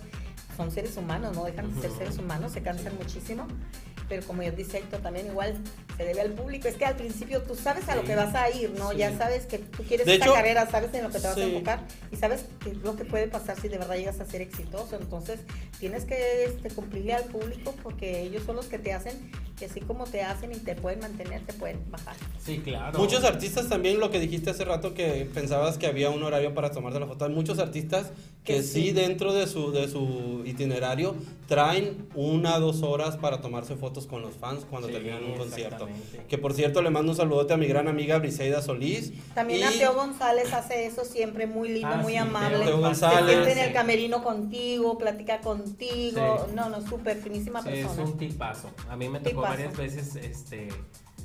[0.56, 3.46] son seres humanos, no dejan de ser seres humanos, se cansan muchísimo,
[4.08, 5.54] pero como yo dice Héctor, también igual
[5.96, 8.50] se debe al público, es que al principio tú sabes a lo que vas a
[8.50, 8.90] ir, ¿no?
[8.90, 8.96] Sí.
[8.98, 11.36] Ya sabes que tú quieres De esta hecho, carrera, sabes en lo que te vas
[11.36, 11.42] a sí.
[11.42, 14.40] enfocar y sabes qué es lo que puede pasar si de verdad llegas a ser
[14.42, 15.40] exitoso, entonces
[15.78, 19.80] tienes que este, cumplirle al público porque ellos son los que te hacen, que así
[19.80, 22.16] como te hacen y te pueden mantener, te pueden bajar.
[22.44, 22.98] Sí, claro.
[22.98, 26.72] Muchos artistas también, lo que dijiste hace rato, que pensabas que había un horario para
[26.72, 27.26] tomarte la foto.
[27.26, 28.10] Hay muchos artistas
[28.56, 28.92] que sí sí.
[28.92, 31.14] dentro de su, de su itinerario
[31.46, 35.88] traen una dos horas para tomarse fotos con los fans cuando Sí, terminan un concierto.
[36.28, 39.12] Que por cierto le mando un saludote a mi gran amiga Briseida Solís.
[39.34, 42.64] También Y- a Teo González hace eso siempre muy lindo, Ah, muy sí, amable.
[42.64, 43.30] Teo Se González.
[43.44, 46.44] siente en el camerino contigo, platica contigo.
[46.48, 46.52] Sí.
[46.54, 47.92] No, no, súper finísima Sí, persona.
[48.04, 48.70] es un tipazo.
[48.88, 49.48] A mí me tocó Tipazo.
[49.48, 50.68] varias veces este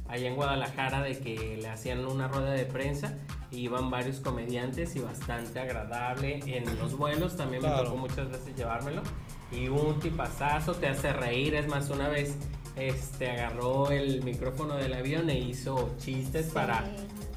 [0.08, 3.18] allá en Guadalajara de que le hacían una rueda de prensa
[3.52, 8.56] y iban varios comediantes y bastante agradable en los vuelos también me tocó muchas veces
[8.56, 9.02] llevármelo
[9.52, 12.36] y un tipazazo te hace reír es más una vez
[12.76, 16.52] este agarró el micrófono del avión e hizo chistes Sí.
[16.54, 16.84] para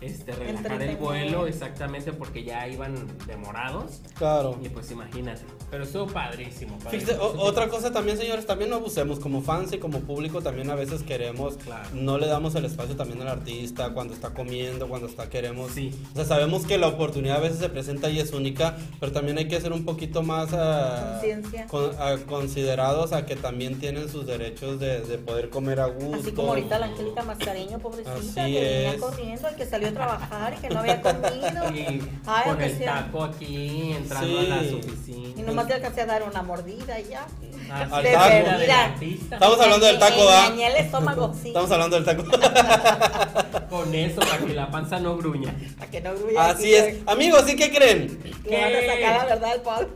[0.01, 2.95] este, relajar el vuelo, exactamente, porque ya iban
[3.27, 4.01] demorados.
[4.17, 4.59] Claro.
[4.63, 5.43] Y pues imagínate.
[5.71, 6.79] Pero estuvo padrísimo.
[6.79, 7.23] Fíjate, padrísimo.
[7.25, 10.75] o- otra cosa también, señores, también no abusemos como fans y como público, también a
[10.75, 11.89] veces queremos, Claro.
[11.93, 15.73] no le damos el espacio también al artista cuando está comiendo, cuando está queremos.
[15.73, 15.91] Sí.
[16.13, 19.39] O sea, sabemos que la oportunidad a veces se presenta y es única, pero también
[19.39, 21.67] hay que ser un poquito más ah, Conciencia.
[21.67, 26.17] con- ah, considerados a que también tienen sus derechos de, de poder comer a gusto.
[26.23, 29.01] Así como ahorita la Angélica Mascareño, pobrecita, Así que venía es.
[29.01, 31.70] corriendo, el que salió a trabajar y que no había comido.
[31.74, 34.47] Y Ay, con el sea- taco aquí, entrando Sí.
[34.47, 35.47] a las Y oficinas.
[35.47, 37.26] nomás le alcancé a dar una mordida y ya.
[37.70, 38.24] Ah, Al de taco.
[38.28, 38.84] verdad, del Mira.
[38.84, 39.34] artista.
[39.36, 41.49] Estamos hablando del taco, dañé el estómago, sí.
[41.49, 42.24] Estamos hablando del taco.
[43.68, 45.55] Con eso, para que la panza no gruña.
[45.78, 46.97] Para que no gruya Así es.
[47.07, 48.18] Amigos, ¿sí qué creen?
[48.45, 49.89] que van a sacar la verdad al Pablo.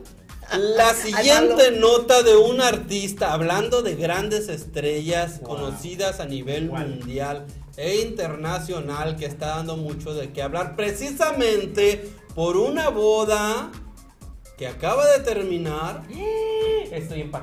[0.51, 5.47] La siguiente nota de un artista hablando de grandes estrellas Wow.
[5.55, 7.45] conocidas a nivel mundial
[7.77, 13.71] e internacional que está dando mucho de qué hablar precisamente por una boda
[14.57, 16.03] que acaba de terminar.
[16.91, 17.39] Estoy tú.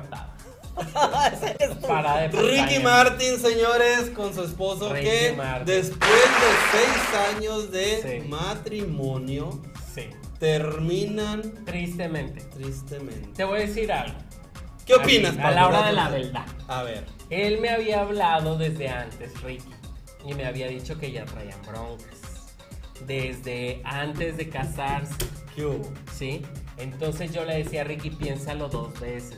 [1.87, 2.79] Para Ricky.
[2.81, 5.65] Martin, señores, con su esposo Ricky que Martin.
[5.65, 8.27] después de seis años de Sí.
[8.29, 9.61] matrimonio
[9.93, 10.03] Sí,
[10.41, 12.41] terminan tristemente.
[12.45, 13.29] tristemente.
[13.35, 14.17] Te voy a decir algo.
[14.87, 16.45] ¿Qué opinas, A la hora de la verdad.
[16.67, 17.05] A ver.
[17.29, 19.69] Él me había hablado desde antes, Ricky,
[20.25, 22.49] y me había dicho que ya traían broncas.
[23.05, 25.13] Desde antes de casarse,
[25.55, 25.93] ¿Qué hubo?
[26.11, 26.41] ¿sí?
[26.77, 29.37] Entonces yo le decía a Ricky, piénsalo dos veces.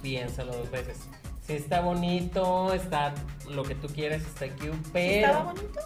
[0.00, 1.08] Piénsalo dos veces.
[1.50, 3.12] Está bonito, está
[3.48, 5.26] lo que tú quieres, está cute, pero...
[5.26, 5.80] ¿Estaba bonito?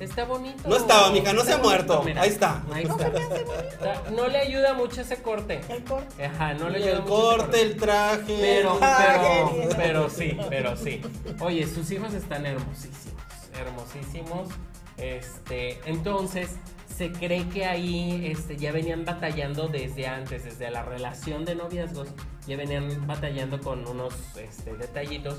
[0.00, 0.68] Está bonito.
[0.68, 2.02] No estaba, mija, no se ha muerto.
[2.04, 2.20] mira.
[2.22, 2.62] Ahí está.
[2.72, 3.04] Ahí No está.
[3.06, 3.62] se me hace bonito.
[3.70, 5.60] Está- No le ayuda mucho ese corte.
[5.70, 6.24] El corte.
[6.26, 8.36] Ajá, no le ayuda el mucho ese corte, el traje.
[8.38, 11.00] Pero, pero, pero sí, pero sí.
[11.40, 13.14] Oye, sus hijos están hermosísimos,
[13.58, 14.48] hermosísimos.
[14.98, 16.50] Este, entonces,
[16.98, 22.08] se cree que ahí este, ya venían batallando desde antes, desde la relación de noviazgos,
[22.46, 25.36] ya venían batallando con unos este, detallitos.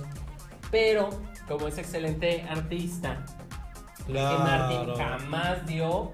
[0.72, 1.10] Pero,
[1.50, 3.26] como es excelente artista,
[4.08, 4.96] que Martin Claro.
[4.96, 6.12] jamás dio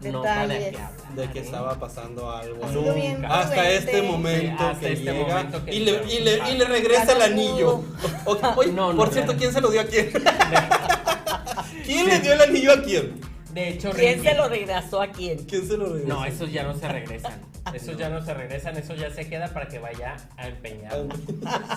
[0.00, 0.74] nota de Detalles.
[0.80, 1.14] hablar.
[1.14, 1.42] De que ¿eh?
[1.42, 2.66] estaba pasando algo.
[2.66, 3.28] Nunca.
[3.40, 6.58] Hasta este momento Sí, hasta que este llega momento que y, le, y, le, y
[6.58, 7.84] le regresa el no anillo.
[8.24, 9.38] O- oye, No, no, por no, cierto, no.
[9.38, 10.10] ¿quién se lo dio a quién?
[11.84, 13.20] ¿Quién le dio el anillo a quién?
[13.50, 15.38] De hecho, ¿Quién se lo regresó a quién?
[15.46, 16.08] ¿Quién se lo regresó?
[16.08, 17.40] No, esos ya no se regresan.
[17.74, 21.04] Esos ya no se regresan, eso ya se queda para que vaya a empeñar.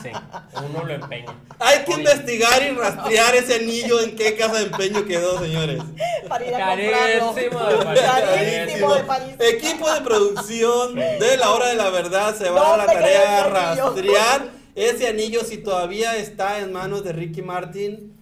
[0.02, 0.10] Sí,
[0.70, 1.36] uno lo empeña.
[1.60, 5.82] Hay que Oye, investigar y rastrear ese anillo en qué casa de empeño quedó, señores.
[6.30, 7.78] Para ir a Carísimo comprarlo.
[7.78, 8.02] de París.
[8.06, 9.36] Carísimo de París.
[9.40, 13.00] Equipo de producción de la hora de la verdad se va a dar la ¿Dónde
[13.02, 18.14] tarea a rastrear ese anillo si todavía está en manos de Ricky Martin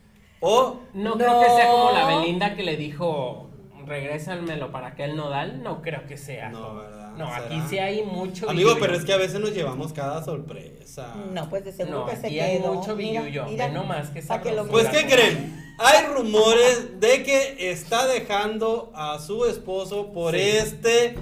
[0.42, 1.18] o No, No.
[1.18, 3.50] creo que sea como la Belinda que le dijo,
[3.86, 5.62] regrésanmelo para aquel nodal.
[5.64, 6.50] No creo que sea.
[6.50, 7.12] No, ¿verdad?
[7.18, 7.46] No, ¿Será?
[7.46, 11.14] aquí sí hay mucho Amigo, pero es que a veces nos llevamos cada sorpresa.
[11.34, 12.74] No, pues de seguro No, que se aquí hay quedó.
[12.76, 14.68] mucho Mira, billullo, mira, ve nomás que que lo.
[14.68, 14.88] Pues.
[14.88, 15.76] ¿qué creen?
[15.80, 20.42] Hay rumores de que está dejando a su esposo por Sí.
[20.42, 21.16] este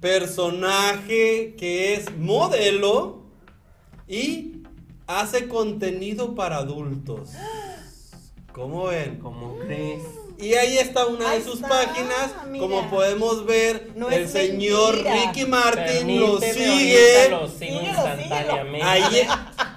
[0.00, 3.22] personaje que es modelo
[4.08, 4.62] y
[5.06, 7.30] hace contenido para adultos.
[8.52, 9.18] ¿Cómo ven?
[9.20, 10.02] ¿Cómo crees?
[10.38, 12.32] Y ahí está una de Ahí sus está, páginas.
[12.48, 12.62] mira.
[12.66, 15.14] Como podemos ver, No el señor mentira.
[15.26, 17.16] Ricky Martin lo Permíteme, sigue.
[17.20, 18.82] ahorita Lo sigo Síguelo, instantáneamente.
[18.86, 19.26] Ahí,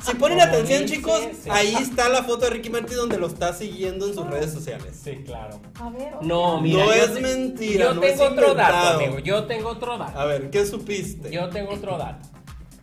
[0.03, 1.49] si ponen Como atención, dice, chicos, sí.
[1.51, 4.99] ahí está la foto de Ricky Martin donde lo está siguiendo en sus redes sociales.
[5.03, 5.59] Sí, claro.
[5.79, 6.13] A ver.
[6.21, 6.83] No, mira.
[6.85, 9.19] No es te- mentira, Yo no tengo es otro dato, amigo.
[9.19, 10.19] Yo tengo otro dato.
[10.19, 11.29] A ver, ¿qué supiste?
[11.31, 12.27] Yo tengo otro dato.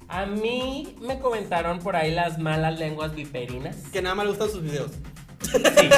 [0.08, 3.76] A mí me comentaron por ahí las malas lenguas viperinas.
[3.92, 4.90] Que nada más le gustan sus videos.
[5.52, 5.88] Sí,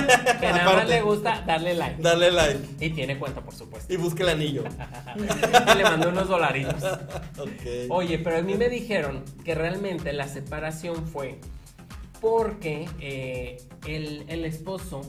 [0.41, 2.03] que nada más le gusta darle like.
[2.03, 3.93] Dale like Y tiene cuenta, por supuesto.
[3.93, 4.65] y busque el anillo.
[5.17, 6.83] Y le mandó unos dolaritos.
[7.39, 7.89] ok.
[7.91, 11.39] Oye, pero a mí me dijeron que realmente la separación fue
[12.21, 15.03] porque eh, el, el esposo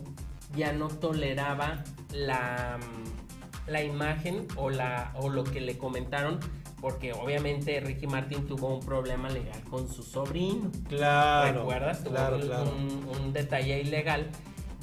[0.55, 6.39] ya no toleraba la, mm, la imagen o, la, o lo que le comentaron,
[6.85, 10.69] porque obviamente Ricky Martin tuvo un problema legal con su sobrino.
[10.87, 11.61] Claro.
[11.61, 12.03] ¿Recuerdas?
[12.03, 12.71] Tuvo Claro, un, claro.
[12.77, 14.29] un- un detalle ilegal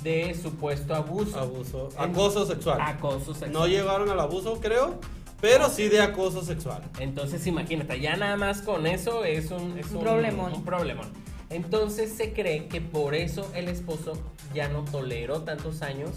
[0.02, 1.38] de supuesto abuso.
[1.38, 1.90] Abuso.
[1.96, 2.80] En- Acoso sexual.
[2.80, 3.52] Acoso sexual.
[3.52, 4.98] No llegaron al abuso, creo,
[5.40, 6.82] pero sí de acoso sexual.
[6.98, 10.52] Entonces imagínate, ya nada más con eso es un, es Un un, problemón.
[10.54, 11.06] un problemón.
[11.50, 14.14] Entonces se cree que por eso el esposo
[14.52, 16.10] ya no toleró tantos años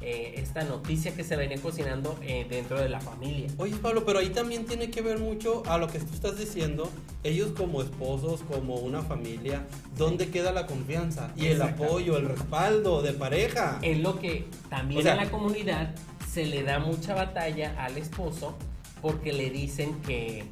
[0.00, 3.48] eh, esta noticia que se venía cocinando eh, dentro de la familia.
[3.58, 6.90] Oye, Pablo, pero ahí también tiene que ver mucho a lo que tú estás diciendo.
[7.24, 9.66] Ellos como esposos, como una familia,
[9.96, 11.32] ¿dónde queda la confianza?
[11.36, 13.78] Y el apoyo, el respaldo de pareja.
[13.82, 15.94] Es lo que también O sea- en la comunidad
[16.30, 18.56] se le da mucha batalla al esposo
[19.00, 20.44] porque le dicen que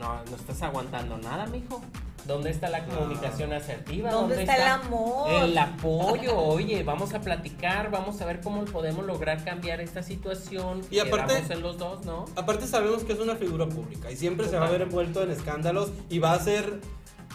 [0.00, 1.80] no, no estás aguantando nada, mijo.
[2.28, 4.10] ¿Dónde está la comunicación asertiva?
[4.10, 5.32] ¿Dónde está el amor?
[5.44, 6.36] El apoyo.
[6.36, 10.82] Oye, vamos a platicar, vamos a ver cómo podemos lograr cambiar esta situación.
[10.90, 12.26] Y aparte- en los dos, ¿no?
[12.36, 15.30] Aparte sabemos que es una figura pública y siempre se va a ver envuelto en
[15.30, 16.80] escándalos y va a ser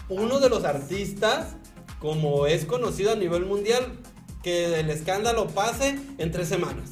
[0.08, 1.56] uno de los artistas,
[1.98, 3.98] como es conocido a nivel mundial,
[4.44, 6.90] que el escándalo pase en tres semanas.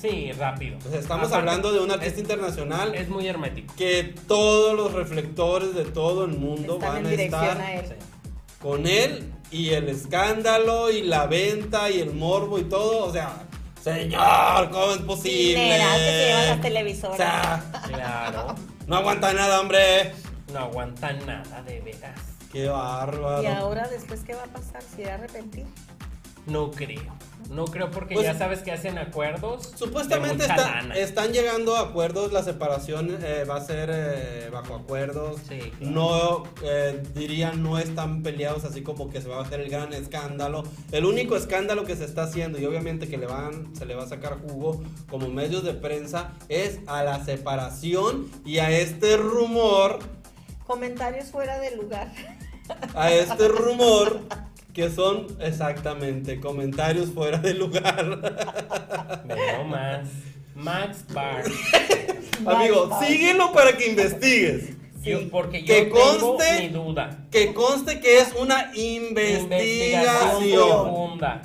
[0.00, 0.78] Sí, rápido.
[0.78, 3.74] O sea, estamos Aparte, hablando de un artista es- internacional Es muy hermético.
[3.76, 7.74] que todos los reflectores de todo el mundo Están van en a dirección estar a
[7.74, 7.96] él.
[8.60, 13.06] Con él y el escándalo y la venta y el morbo y todo.
[13.06, 13.42] O sea,
[13.82, 15.54] señor, ¿cómo es posible?
[15.68, 17.16] Que se llevan las O televisoras.
[17.16, 18.54] sea, Claro.
[18.86, 20.12] no aguanta nada, hombre.
[20.52, 22.18] No aguantan nada, de veras.
[22.52, 23.42] Qué bárbaro.
[23.42, 24.82] y ahora después qué va a pasar?
[24.96, 25.66] ¿Se irá a arrepentir?
[26.46, 27.14] No creo.
[27.48, 29.72] No creo porque Pues- ya sabes que hacen acuerdos.
[29.74, 35.40] Supuestamente está- están llegando a acuerdos, la separación eh, va a ser eh, bajo acuerdos.
[35.48, 35.92] Sí, claro.
[35.94, 39.92] No, eh, dirían, no están peleados así como que se va a hacer el gran
[39.94, 40.62] escándalo.
[40.92, 44.04] El único escándalo que se está haciendo y obviamente que le van, se le va
[44.04, 50.00] a sacar jugo como medios de prensa es a la separación y a este rumor,
[50.66, 52.12] Comentarios fuera de lugar.
[52.94, 54.20] a este rumor
[54.78, 58.20] que son exactamente comentarios fuera de lugar.
[59.24, 60.06] Ve nomás.
[60.54, 61.42] Max Bar.
[62.46, 64.76] Amigo, síguelo para que investigues.
[65.02, 65.28] Sí.
[65.32, 65.96] porque yo Que tengo
[66.36, 67.24] conste- mi duda.
[67.32, 70.68] Que conste que es una investigación.
[70.68, 71.42] profunda.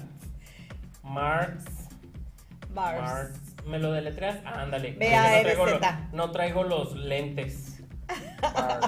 [1.01, 1.63] Marx.
[2.71, 3.01] Bars.
[3.01, 3.39] Marx.
[3.65, 4.37] ¿Me lo deletreas?
[4.45, 4.91] Ah, ándale.
[4.91, 6.09] B Porque A no traigo, lo- Z.
[6.13, 7.79] no traigo los lentes.
[8.43, 8.87] Marx.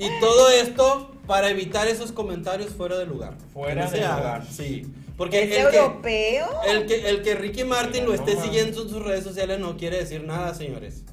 [0.00, 3.34] Y todo esto para evitar esos comentarios fuera de lugar.
[3.52, 4.46] Fuera Que no de hagan, lugar.
[4.50, 4.84] Sí.
[5.16, 6.48] Porque ¿Es el que, europeo?
[6.66, 9.98] el, que, el que Ricky Martin lo esté siguiendo en sus redes sociales no quiere
[9.98, 11.04] decir nada, señores.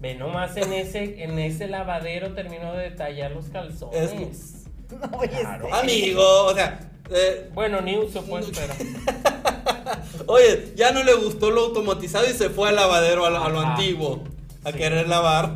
[0.00, 4.12] Ve nomás en ese, en ese lavadero terminó de detallar los calzones.
[4.12, 4.54] Es-
[4.90, 5.64] No, oye, Claro.
[5.66, 8.74] este- Amigo, o sea, eh, Bueno, ni uso pues, pero.
[10.26, 13.48] oye, ya no le gustó lo automatizado y se fue al lavadero, a lo, a
[13.48, 13.74] lo Ajá.
[13.74, 14.22] antiguo,
[14.62, 14.78] a Sí.
[14.78, 15.54] querer lavar.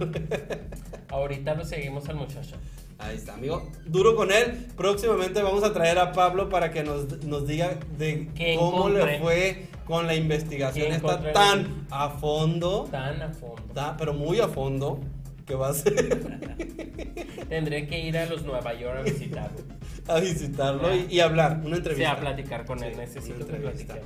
[1.10, 2.56] Ahorita lo seguimos al muchacho.
[2.99, 3.70] Ahí está, amigo.
[3.86, 4.66] Duro con él.
[4.76, 8.96] Próximamente vamos a traer a Pablo para que nos, nos diga de ¿Qué cómo le
[8.96, 9.18] encontré?
[9.20, 10.88] fue con la investigación.
[10.88, 11.32] ¿Qué Está encontré?
[11.32, 13.62] tan a fondo, Tan a fondo.
[13.68, 15.01] está, pero muy a fondo,
[15.46, 15.94] que va a ser
[17.49, 19.59] Tendré que ir a los Nueva York a visitarlo.
[20.09, 22.12] a visitarlo y, y hablar, una Sí, entrevista.
[22.12, 22.92] a platicar con él.
[22.94, 23.96] Sí, Necesito entrevista.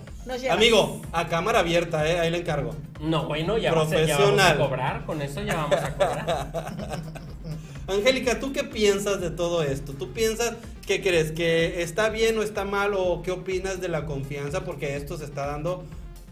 [0.51, 2.76] Amigo, a cámara abierta, eh, ahí le encargo.
[3.01, 4.59] No, bueno, ya, va a ser- ya vamos a Profesional.
[4.68, 5.07] cobrar.
[5.07, 7.12] Con eso ya vamos a cobrar.
[7.87, 9.93] Angélica, ¿tú qué piensas de todo esto?
[9.93, 10.57] ¿Tú piensas,
[10.87, 14.64] qué crees, que está bien o está mal o qué opinas de la confianza?
[14.64, 15.85] Porque esto se está dando,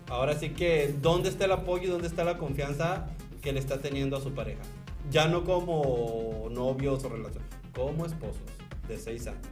[0.08, 3.08] ahora sí que, ¿dónde está el apoyo y dónde está la confianza
[3.42, 4.62] que le está teniendo a su pareja?
[5.10, 7.42] Ya no como novios o relación,
[7.74, 8.42] como esposos
[8.86, 9.48] de seis años.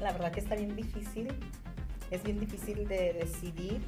[0.00, 1.28] La verdad que está bien difícil.
[2.10, 3.80] Es bien difícil de decidir,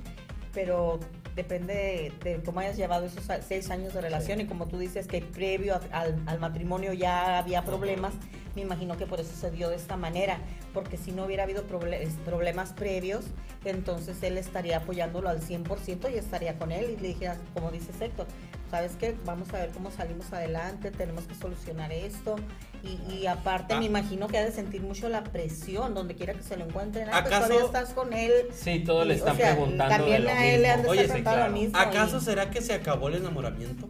[0.52, 0.98] pero
[1.34, 4.40] depende de, de cómo hayas llevado esos seis años de relación.
[4.40, 8.12] Y como tú dices que previo a- al, al matrimonio ya había problemas,
[8.54, 10.38] me imagino que por eso se dio de esta manera.
[10.74, 13.24] Porque si no hubiera habido proble- problemas previos,
[13.64, 16.96] entonces él estaría apoyándolo al 100% y estaría con él.
[16.98, 18.26] Y le dijera, como dice Héctor,
[18.72, 19.14] ¿sabes qué?
[19.26, 22.36] Vamos a ver cómo salimos adelante, tenemos que solucionar esto.
[22.82, 23.78] Y, y aparte, Ah.
[23.78, 27.06] me imagino que ha de sentir mucho la presión donde quiera que se lo encuentren.
[27.12, 28.32] Ah, pues ¿Acaso- todavía estás con él.
[28.52, 29.94] Sí, todo le Y, o están sea, preguntando.
[29.94, 31.78] también de lo a él le han de estar Oye, sí, lo mismo.
[31.78, 33.86] ¿Acaso y- será que se acabó el enamoramiento?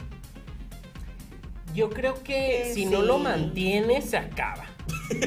[1.75, 3.23] Yo creo que Eh, si no lo sí.
[3.23, 4.65] mantienes, se acaba.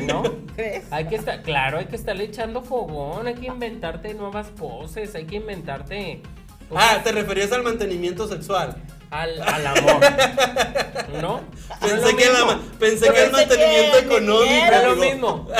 [0.01, 0.21] ¿No?
[0.55, 0.83] ¿Crees?
[0.91, 5.25] Hay que estar, claro, hay que estarle echando fogón, hay que inventarte nuevas poses, hay
[5.25, 6.21] que inventarte
[6.69, 8.75] pues, Ah, te referías al mantenimiento sexual.
[9.22, 9.99] Al, al amor.
[11.22, 11.22] ¿No?
[11.22, 11.41] No
[11.82, 14.66] Pensé que, la pensé que el que mantenimiento económico.
[14.66, 15.47] Era lo mismo.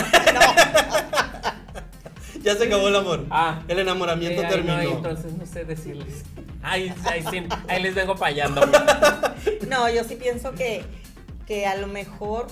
[2.42, 3.26] Ya se acabó el amor.
[3.32, 3.64] Ah.
[3.68, 4.98] el enamoramiento Eh, ay, no, terminó.
[4.98, 6.24] entonces no sé decirles.
[6.62, 8.62] Ahí, ahí, sí, ahí les vengo fallando.
[9.68, 10.84] No, yo sí pienso que,
[11.48, 12.46] que a lo mejor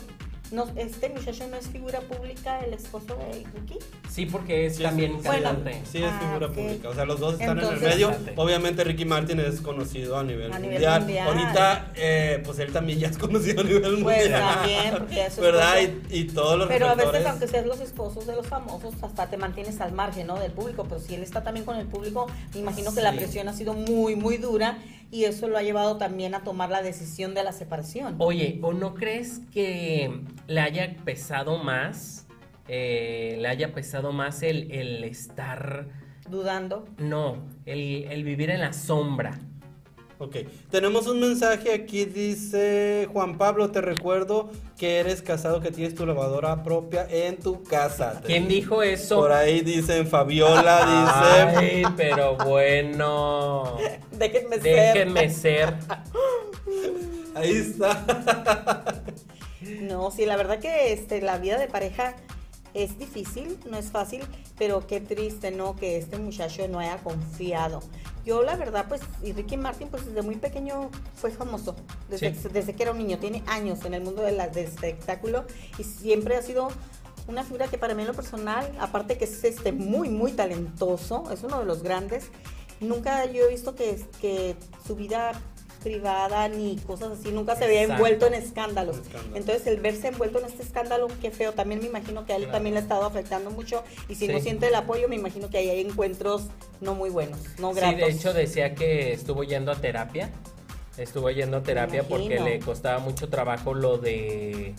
[0.54, 3.80] no, este muchacho no es figura pública, el esposo de Ricky.
[4.10, 5.82] Sí, porque es Sí, también sí, cantante.
[5.92, 6.90] Sí, es Ah, figura pública.
[6.90, 8.16] O sea, los dos están Entonces- en el medio.
[8.36, 11.02] Obviamente, Ricky Martin es conocido a nivel, A nivel mundial.
[11.02, 11.28] mundial.
[11.28, 14.42] Ahorita, eh, pues él también ya es conocido a nivel Pues mundial.
[14.56, 15.76] también, porque es su ¿Verdad?
[16.10, 19.30] Y, y todos los Pero a veces, aunque seas los esposos de los famosos, hasta
[19.30, 20.40] te mantienes al margen, ¿no?
[20.40, 20.86] Del público.
[20.88, 23.74] Pero si él está también con el público, me imagino que la presión ha sido
[23.74, 24.78] muy, muy dura
[25.14, 28.16] y eso lo ha llevado también a tomar la decisión de la separación.
[28.18, 30.12] Oye, ¿o no crees que
[30.48, 32.26] le haya pesado más?
[32.68, 35.88] eh, le haya pesado más el, el estar.
[36.30, 36.88] Dudando.
[36.98, 39.40] No, el, el vivir en la sombra.
[40.24, 40.38] Ok,
[40.72, 46.06] tenemos un mensaje aquí, dice Juan Pablo, te recuerdo que eres casado, que tienes tu
[46.06, 48.22] lavadora propia en tu casa.
[48.26, 49.18] ¿Quién dijo eso?
[49.18, 51.58] Por ahí dicen Fabiola, dice...
[51.58, 53.78] Ay, pero bueno.
[54.14, 54.94] Déjenme ser.
[54.94, 55.74] Déjenme ser.
[57.36, 59.04] Ahí está.
[59.82, 62.16] No, sí, la verdad que este, la vida de pareja
[62.74, 64.24] es difícil, no es fácil,
[64.58, 65.76] pero qué triste, ¿no?
[65.76, 67.82] Que este muchacho no haya confiado.
[68.26, 71.76] Yo la verdad, pues, y Ricky Martin, pues desde muy pequeño fue famoso,
[72.10, 72.48] desde, Sí.
[72.52, 75.46] desde que era un niño, tiene años en el mundo de del espectáculo
[75.78, 76.70] y siempre ha sido
[77.28, 81.30] una figura que para mí en lo personal, aparte que es este muy, muy talentoso,
[81.32, 82.26] es uno de los grandes,
[82.80, 84.56] nunca yo he visto que, que
[84.86, 85.34] su vida
[85.84, 88.98] privada ni cosas así, nunca se había envuelto en escándalos.
[88.98, 89.36] Escándalo.
[89.36, 92.44] Entonces el verse envuelto en este escándalo, qué feo, también me imagino que a él
[92.44, 92.54] Claro.
[92.58, 94.44] también le ha estado afectando mucho y si no Sí.
[94.46, 96.44] siente el apoyo, me imagino que ahí hay encuentros
[96.82, 98.00] no muy buenos, no Sí, gratos.
[98.00, 100.32] de hecho decía que estuvo yendo a terapia.
[100.98, 104.76] Estuvo yendo a terapia porque le costaba mucho trabajo lo de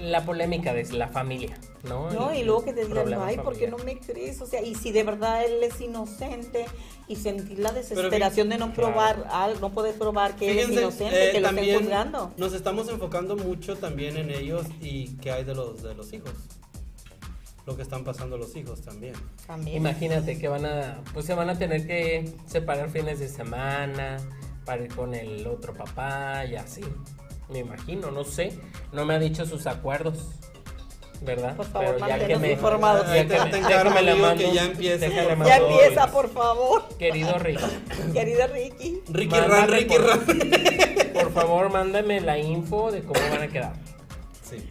[0.00, 2.10] la polémica de la familia, ¿no?
[2.10, 4.40] No, y luego que te digan, ay, ¿por qué no me crees?
[4.40, 6.66] O sea, y si de verdad él es inocente
[7.08, 8.92] y sentir la Pero desesperación de no claro.
[8.92, 12.32] probar, al- no poder probar que él es Fíjense, inocente, eh, que lo estén juzgando.
[12.36, 16.32] Nos estamos enfocando mucho también en ellos y qué hay de los de los hijos.
[17.66, 19.12] Lo que están pasando los hijos también.
[19.46, 19.76] También.
[19.76, 24.16] Imagínate que van a, pues se van a tener que separar fines de semana
[24.64, 26.80] para ir con el otro papá y así.
[27.50, 28.58] Me imagino, no sé.
[28.92, 30.18] No me ha dicho sus acuerdos,
[31.22, 31.56] ¿verdad?
[31.56, 33.06] Por favor, Pero ya que me, informados.
[33.06, 34.68] ya que te- me- déjame la mando, que ya
[34.98, 37.60] déjale mando Ya empieza, por favor, Querido Rick,
[38.12, 39.02] querida Ricky.
[39.08, 40.26] Ricky Mándame Ran, Ricky por- Ran.
[41.14, 43.72] por favor, mándame la info de cómo van a quedar.
[44.48, 44.68] Sí.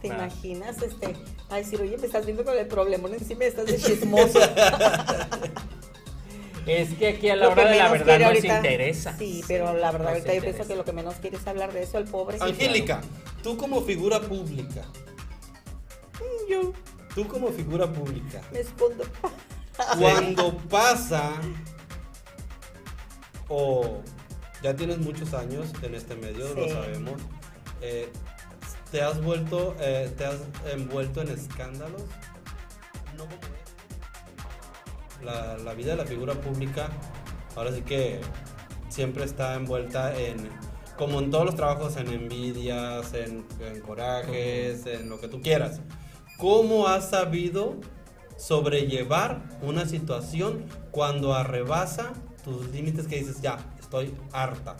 [0.00, 0.82] ¿Te imaginas?
[0.82, 1.14] Este,
[1.50, 4.38] a decir, oye, me estás viendo con el problemón encima, estás de chismoso.
[6.66, 9.18] Es que aquí a la Lo hora de la verdad nos ahorita- interesa.
[9.18, 11.72] Sí, pero la verdad, Nos ahorita yo pienso que lo que menos quiere es hablar
[11.72, 12.38] de eso, el pobre.
[12.40, 13.00] Angélica,
[13.42, 14.82] tú como figura pública,
[16.48, 16.72] Yo
[17.14, 19.04] tú como figura pública, me escondo.
[19.98, 21.32] cuando pasa
[23.48, 24.00] o
[24.62, 27.20] ya tienes muchos años en este medio, lo sabemos,
[27.82, 28.08] eh,
[28.90, 30.36] ¿te has vuelto, eh, te has
[30.72, 32.02] envuelto en escándalos?
[33.16, 33.53] No como
[35.22, 36.88] la, la vida de la figura pública,
[37.56, 38.20] ahora sí que
[38.88, 40.48] siempre está envuelta en,
[40.96, 45.80] como en todos los trabajos, en envidias, en, en corajes, en lo que tú quieras.
[46.38, 47.76] ¿Cómo has sabido
[48.36, 52.12] sobrellevar una situación cuando arrebasa
[52.42, 54.76] tus límites que dices, ya, estoy harta?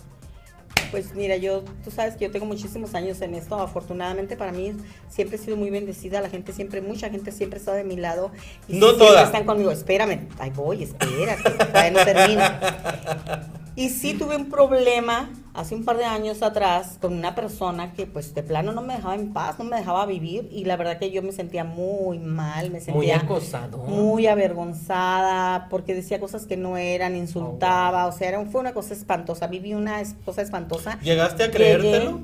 [0.95, 3.57] Pues mira, yo, tú sabes que yo tengo muchísimos años en esto.
[3.57, 4.73] Afortunadamente para mí
[5.09, 6.21] siempre he sido muy bendecida.
[6.21, 8.31] La gente siempre, mucha gente siempre está de mi lado.
[8.69, 9.23] Y No siempre toda.
[9.25, 9.73] están conmigo.
[9.73, 12.43] Espérame, ahí voy, espérate, todavía no termino.
[13.77, 18.07] Y sí tuve un problema hace un par de años atrás con una persona que
[18.07, 20.99] pues de plano no me dejaba en paz, no me dejaba vivir y la verdad
[20.99, 23.79] que yo me sentía muy mal, me Muy sentía acosado.
[23.79, 28.95] muy avergonzada porque decía cosas que no eran, insultaba, o sea, era, fue una cosa
[28.95, 30.99] espantosa, viví una cosa espantosa.
[31.01, 32.21] ¿Llegaste a Llegué creértelo?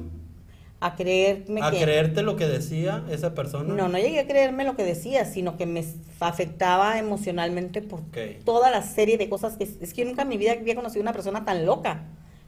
[0.81, 1.81] A creerme ¿A que...
[1.81, 3.75] creerte lo que decía esa persona?
[3.75, 5.85] No, no llegué a creerme lo que decía, sino que me
[6.21, 8.01] afectaba emocionalmente por
[8.45, 9.65] toda la serie de cosas que...
[9.65, 12.05] Es que yo nunca en mi vida había conocido una persona tan loca.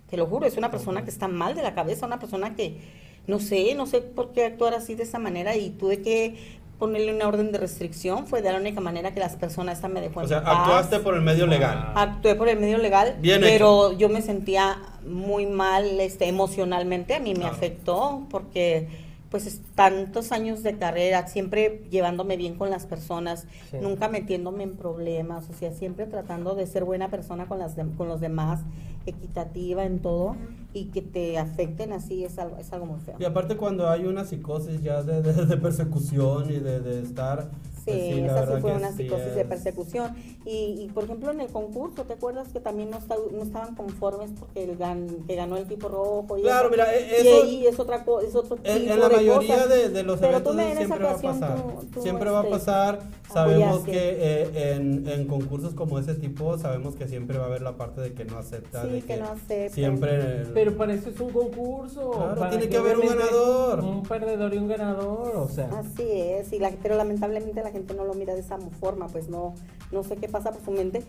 [0.09, 2.80] Te lo juro, es una persona que está mal de la cabeza, una persona que
[3.26, 7.14] no sé, no sé por qué actuar así de esa manera y tuve que ponerle
[7.14, 8.26] una orden de restricción.
[8.26, 10.59] Fue de la única manera que las personas esta me dejó O en sea, paz.
[10.59, 11.93] actuaste por el medio legal.
[11.95, 17.20] Actué por el medio legal, Bien pero yo me sentía muy mal este, emocionalmente, a
[17.20, 18.88] mí me afectó porque
[19.30, 23.78] pues es tantos años de carrera, siempre llevándome bien con las personas, Sí.
[23.80, 27.96] nunca metiéndome en problemas, o sea, siempre tratando de ser buena persona con, las dem-
[27.96, 28.61] con los demás,
[29.07, 30.36] equitativa en todo
[30.74, 33.16] y que te afecten así es algo, es algo muy feo.
[33.18, 37.48] Y aparte cuando hay una psicosis ya de, de- de persecución y de, de estar...
[37.85, 40.14] Sí, pues la esa sí fue una sí psicosis de persecución.
[40.45, 43.74] Y, y, por ejemplo, en el concurso, ¿te acuerdas que también no, esta- no estaban
[43.74, 46.39] conformes porque el gan- que ganó el tipo rojo?
[46.39, 46.70] Y Claro, eso?
[46.70, 49.16] mira, e- Y eso- ahí es, otra co- es otro tipo En, en la de
[49.16, 49.68] mayoría cosas.
[49.68, 51.57] de, de los Pero eventos tú me- eso en esa siempre va a pasar.
[51.62, 52.99] tú- tú, siempre va a este, pasar.
[53.33, 53.91] Sabemos apoyaste.
[53.93, 57.76] que eh, en, en concursos como ese tipo, sabemos que siempre va a haber la
[57.76, 58.83] parte de que no acepta.
[58.83, 59.70] Sí, de que no aceptan.
[59.70, 60.45] Siempre...
[60.53, 62.11] Pero para eso es un concurso.
[62.11, 63.80] Claro, para tiene que haber un ganador.
[63.80, 65.70] Un perdedor y un ganador, o sea.
[65.78, 69.29] Así es, y la, pero lamentablemente la gente no lo mira de esa forma, pues
[69.29, 69.55] no,
[69.91, 71.03] no sé qué pasa por su mente.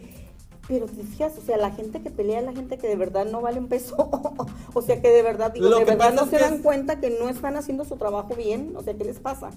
[0.68, 3.26] Pero te fijas, o sea, la gente que pelea es la gente que de verdad
[3.26, 3.96] no vale un peso.
[4.74, 6.62] o sea, que de verdad, digo, Lo de que verdad no es se dan es-
[6.62, 8.74] cuenta que no están haciendo su trabajo bien.
[8.78, 9.50] O sea, ¿qué les pasa?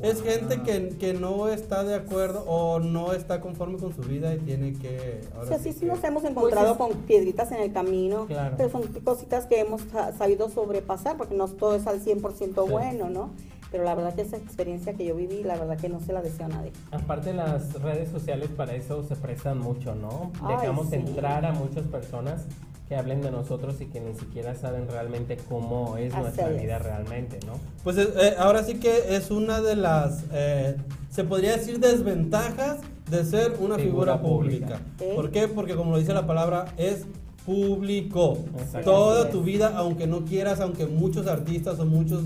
[0.00, 4.32] Es gente que, que no está de acuerdo o no está conforme con su vida
[4.32, 5.20] y tiene que...
[5.32, 7.72] O ahora sea, sí, sí sí que- nos hemos encontrado Pues con piedritas en el
[7.72, 8.54] camino, Claro.
[8.56, 12.70] pero son cositas que hemos sa- sabido sobrepasar, porque no todo es al 100% Sí.
[12.70, 13.30] bueno, ¿no?
[13.70, 16.22] Pero la verdad que esa experiencia que yo viví, la verdad que no se la
[16.22, 16.72] deseo a nadie.
[16.90, 20.32] Aparte las redes sociales para eso se prestan mucho, ¿no?
[20.42, 20.96] Ay, Dejamos sí.
[20.96, 22.44] entrar a muchas personas
[22.88, 26.62] que hablen de nosotros y que ni siquiera saben realmente cómo es Así nuestra es.
[26.62, 27.52] vida realmente, ¿no?
[27.84, 30.74] Pues eh, eh, ahora sí que es una de las, eh,
[31.10, 32.78] se podría decir, desventajas
[33.10, 34.66] de ser una figura, Figura pública.
[34.78, 34.80] pública.
[35.00, 35.12] ¿Eh?
[35.14, 35.48] ¿Por qué?
[35.48, 37.04] Porque como lo dice la palabra, es
[37.44, 38.38] público.
[38.84, 42.20] Toda tu vida, aunque no quieras, aunque muchos artistas o muchas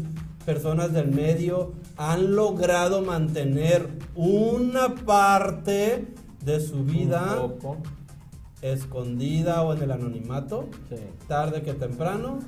[0.44, 6.06] personas del medio han logrado mantener una parte
[6.44, 7.48] de su vida
[8.60, 10.96] escondida o en el anonimato, sí.
[11.26, 12.38] tarde que temprano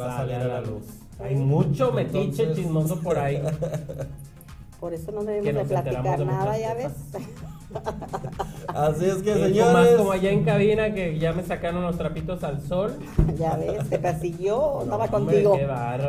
[0.00, 0.84] va a salir a la luz.
[1.18, 3.42] Hay mucho metiche Entonces- chismoso por ahí.
[4.80, 6.92] Por eso no debemos de platicar de nada, ya ves.
[8.68, 9.96] Así es que, Eh, como más señores.
[9.96, 12.94] como allá en cabina que ya me sacaron los trapitos al sol.
[13.38, 15.56] ya ves, te persiguió, andaba No, hombre, contigo.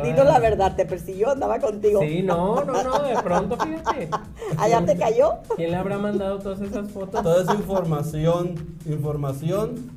[0.08, 2.00] Dinos la verdad, te persiguió, andaba contigo.
[2.00, 4.08] Sí, no, no, no, de pronto fíjate.
[4.58, 5.34] Allá te cayó.
[5.56, 7.22] ¿Quién le habrá mandado todas esas fotos?
[7.22, 8.54] Toda esa información,
[8.86, 9.90] información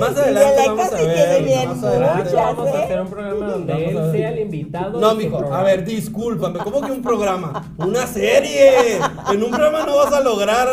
[0.00, 1.14] Más adelante el vamos a ver.
[1.14, 2.22] tiene bien más Claro, adelante.
[2.24, 2.84] muchas, vamos a ¿eh?
[2.84, 4.12] hacer un programa donde Vamos a él ver.
[4.12, 5.00] sea el invitado.
[5.00, 7.72] No, su mijo, a ver, discúlpame, ¿cómo que un programa?
[7.78, 8.98] Una serie.
[9.32, 10.68] En un programa no vas a lograr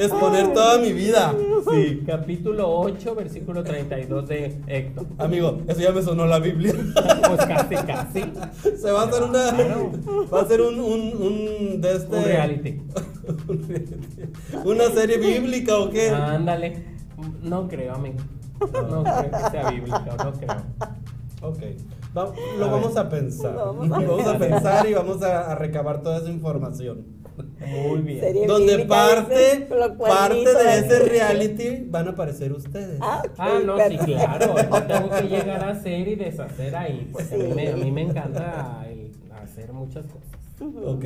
[0.00, 1.34] exponer toda mi vida.
[1.70, 5.06] Sí, capítulo 8, versículo 32 de Héctor.
[5.18, 6.74] Amigo, eso ya me sonó la Biblia.
[7.28, 8.24] Pues casi, casi.
[8.80, 9.50] Se va a hacer una.
[9.54, 9.92] Claro.
[10.32, 12.16] Va a ser un, un, un de este.
[12.16, 12.80] Un reality.
[14.64, 16.10] Una serie bíblica o qué.
[16.10, 16.89] Ándale.
[17.42, 18.18] No creo, amigo.
[18.60, 20.56] No creo que sea bíblico, no creo.
[21.42, 21.58] Ok.
[22.16, 23.06] Va- lo A vamos ver.
[23.06, 23.54] a pensar.
[23.54, 27.06] Vamos a Vamos a pensar y vamos a, a recabar toda esa información.
[27.66, 28.20] Muy bien.
[28.20, 29.66] Serie Donde parte,
[29.98, 32.98] parte de ese reality van a aparecer ustedes.
[33.00, 34.54] Ah, ok, Ah, no, sí, claro.
[34.56, 37.08] Yo tengo que llegar a hacer y deshacer ahí.
[37.12, 39.12] Porque a, mí me, a mí me encanta el
[39.42, 40.28] hacer muchas cosas.
[40.84, 41.04] Ok.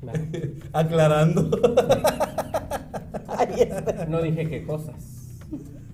[0.00, 0.20] Claro.
[0.72, 1.50] Aclarando.
[4.08, 5.25] No dije qué cosas.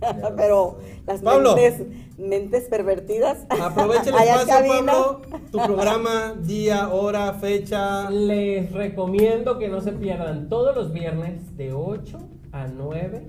[0.37, 1.55] Pero las Pablo.
[1.57, 1.87] mentes,
[2.19, 3.47] mentes pervertidas.
[3.49, 4.67] Aprovecha el espacio.
[4.87, 5.21] Pablo.
[5.51, 8.11] Tu programa, día, hora, fecha.
[8.11, 12.19] Les recomiendo que no se pierdan todos los viernes de 8
[12.53, 13.27] a 9.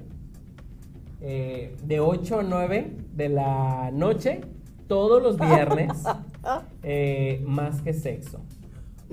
[1.22, 4.42] eh, de 8 a 9 de la noche.
[4.88, 5.92] Todos los viernes.
[6.84, 8.40] eh, más que sexo.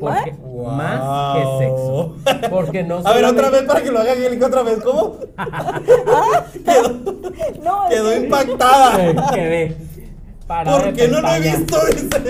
[0.01, 0.73] Porque, Wow.
[0.73, 2.17] Más que sexo.
[2.51, 4.79] Porque no A ver, otra vez para que lo haga Angélica, otra vez.
[4.83, 5.17] ¿Cómo?
[6.65, 6.89] quedó
[7.63, 9.31] No, quedó impactada.
[9.33, 9.69] Quedé.
[9.69, 9.77] de
[10.49, 12.21] Porque no lo he visto, dice.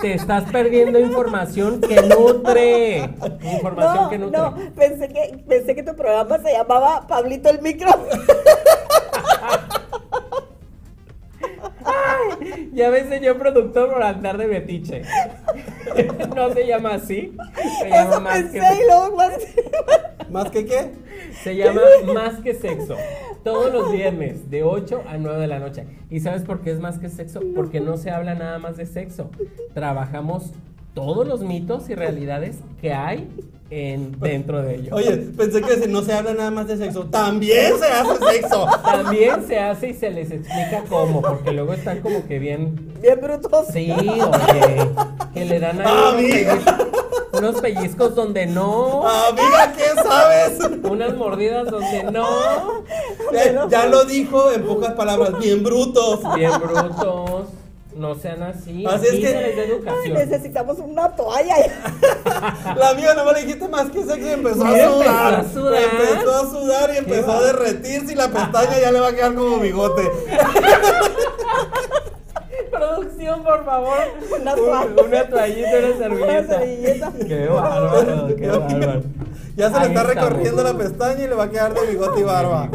[0.00, 3.10] Te estás perdiendo información que nutre.
[3.42, 4.38] Información No, que nutre.
[4.38, 7.90] no, pensé que, pensé que tu programa se llamaba Pablito el Micro.
[12.72, 15.02] Ya ves, señor productor, por andar de metiche.
[16.36, 17.36] no se llama así.
[17.80, 19.32] Se llama Eso más pensé que y luego más.
[20.30, 20.92] ¿Más que qué?
[21.42, 21.80] Se llama
[22.14, 22.96] Más que Sexo.
[23.42, 25.86] Todos los viernes, de 8 a 9 de la noche.
[26.10, 27.40] ¿Y sabes por qué es más que sexo?
[27.54, 29.30] Porque no se habla nada más de sexo.
[29.72, 30.52] Trabajamos
[30.94, 33.28] todos los mitos y realidades que hay
[33.70, 34.96] en, dentro de ello.
[34.96, 38.66] Oye, pensé que si no se habla nada más de sexo, también se hace sexo.
[38.82, 42.92] También se hace y se les explica cómo, porque luego están como que bien.
[43.00, 43.66] Bien brutos.
[43.72, 44.88] Sí, oye,
[45.32, 46.14] que le dan ahí Ah,
[47.32, 50.58] unos, unos pellizcos donde no, Amiga, ¿qué sabes?
[50.82, 52.26] unas mordidas donde no.
[53.32, 56.20] Eh, ya lo dijo en pocas palabras, bien brutos.
[56.34, 57.44] Bien brutos.
[57.94, 58.86] No sean así.
[58.86, 61.56] Así es que- Ay, necesitamos una toalla.
[62.76, 65.34] La amiga no me le dijiste más que sexo y empezó a Empezó sudar.
[65.34, 65.82] a sudar.
[65.82, 69.34] Empezó a sudar y empezó a derretirse y la pestaña ya le va a quedar
[69.34, 70.08] como bigote.
[72.70, 73.98] Producción, por favor.
[74.40, 75.02] Una Un- toalla.
[75.04, 77.12] Una toallita, una servilleta.
[77.26, 79.02] Qué bárbaro, qué bárbaro.
[79.56, 80.06] Ya se le está estamos.
[80.14, 82.70] recorriendo la pestaña y le va a quedar de bigote y barba.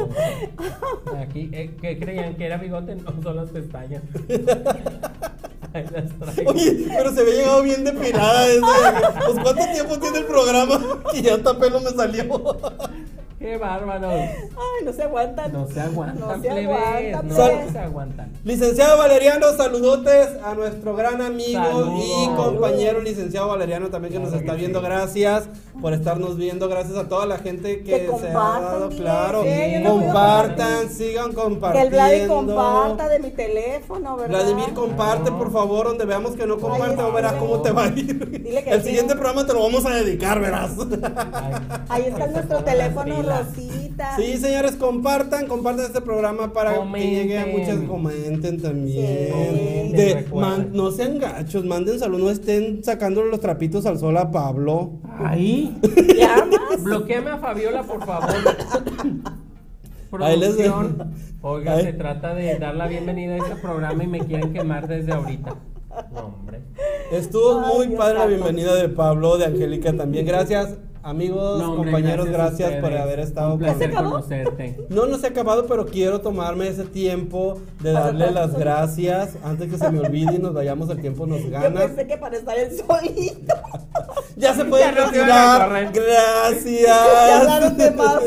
[1.21, 2.95] Aquí, eh, ¿qué creían que era bigote?
[2.95, 4.03] No, son las pestañas.
[5.73, 6.51] Ahí las traigo.
[6.51, 9.13] Oye, pero se había llegado bien depilada esa.
[9.25, 10.79] Pues cuánto tiempo tiene el programa
[11.13, 12.23] y ya hasta pelo me salió.
[13.45, 14.11] Qué bárbaros.
[14.11, 15.53] Ay, no se aguantan.
[15.53, 17.71] No se aguantan, No se aguantan, no plebes.
[17.71, 18.31] se aguantan.
[18.43, 22.03] Licenciado Valeriano, saludotes a nuestro gran amigo Saludos.
[22.05, 24.79] y compañero licenciado Valeriano también que nos está que viendo.
[24.79, 24.85] sí.
[24.85, 25.43] Gracias
[25.79, 26.67] por estarnos viendo.
[26.69, 28.89] Gracias a toda la gente que, Que se ha compartan, dado.
[28.89, 31.87] Claro, sí, compartan, sigan Que compartiendo.
[31.87, 34.39] el Vladi comparta de mi teléfono, ¿verdad?
[34.39, 37.87] Vladimir, comparte, por favor, donde veamos que no comparte, o verás cómo te va a
[37.89, 38.27] ir.
[38.43, 38.87] Dile que El sí.
[38.87, 40.71] siguiente programa te lo vamos a dedicar, verás.
[41.89, 43.15] Ahí está que nuestro teléfono,
[44.17, 47.09] Sí, señores, compartan, compartan este programa para Comenten.
[47.11, 49.31] que llegue a muchas, comenten también.
[49.91, 49.91] Sí.
[49.97, 50.39] De- Recuerden.
[50.39, 54.91] man- no sean gachos, manden salud, no estén sacándole los trapitos al sol a Pablo.
[55.19, 55.77] Ahí.
[56.17, 56.83] ¿Llamas?
[56.83, 58.29] Bloqueame a Fabiola, por favor.
[60.21, 60.75] Ahí les dejo.
[60.79, 61.13] Producción.
[61.41, 61.83] Oiga, Ahí.
[61.83, 65.55] se trata de dar la bienvenida a este programa y me quieren quemar desde ahorita.
[66.13, 66.61] No, hombre.
[67.11, 70.25] Estuvo Ay, muy Dios padre la bienvenida de Pablo, de Angélica también.
[70.25, 70.75] Gracias,
[71.05, 74.85] amigos, No, hombre, compañeros, gracias, por haber estado Un con conocerte.
[74.89, 79.71] No, no se ha acabado, pero quiero tomarme ese tiempo de darle las gracias antes
[79.71, 81.81] que se me olvide y nos vayamos, el tiempo nos Yo gana.
[81.81, 83.53] pensé que para estar el solito.
[84.37, 85.93] Ya se puede Ya no te van a retirar.
[85.93, 86.81] Gracias.
[87.27, 88.19] Ya hablaron de más.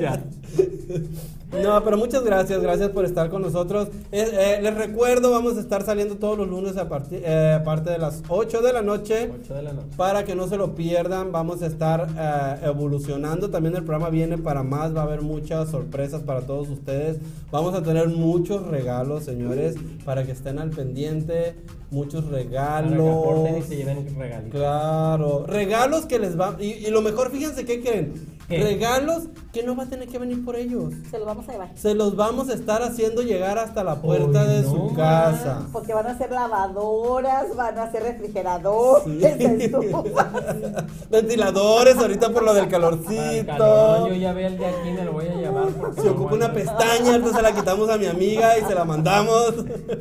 [0.00, 0.22] Ya.
[1.52, 3.88] No, pero muchas gracias, gracias por estar con nosotros.
[4.12, 7.64] Eh, eh, les recuerdo, vamos a estar saliendo todos los lunes a partir eh, a
[7.64, 9.30] parte de las 8 de la noche.
[9.42, 9.88] 8 de la noche.
[9.96, 13.50] Para que no se lo pierdan, vamos a estar eh, evolucionando.
[13.50, 17.18] También el programa viene para más, va a haber muchas sorpresas para todos ustedes.
[17.50, 19.74] Vamos a tener muchos regalos, señores,
[20.04, 21.56] para que estén al pendiente.
[21.90, 23.58] Muchos Para que regalos.
[23.58, 24.60] y se lleven regalitos.
[24.60, 26.56] Claro, regalos que les va.
[26.60, 28.14] Y, y lo mejor, fíjense, ¿qué creen?
[28.48, 28.62] ¿Qué?
[28.62, 30.92] Regalos que no va a tener que venir por ellos.
[31.10, 31.68] Se lo vamos a llevar.
[31.76, 34.70] Se los vamos a estar haciendo llegar hasta la puerta de no.
[34.70, 35.62] su casa.
[35.72, 39.70] Porque van a ser lavadoras, van a ser refrigeradores, Sí.
[41.10, 44.08] Ventiladores, ahorita por lo del calorcito.
[44.08, 45.66] yo ya veo el de aquí, me lo voy a llevar.
[46.04, 49.54] no ocupa una pestaña, entonces se la quitamos a mi amiga y se la mandamos.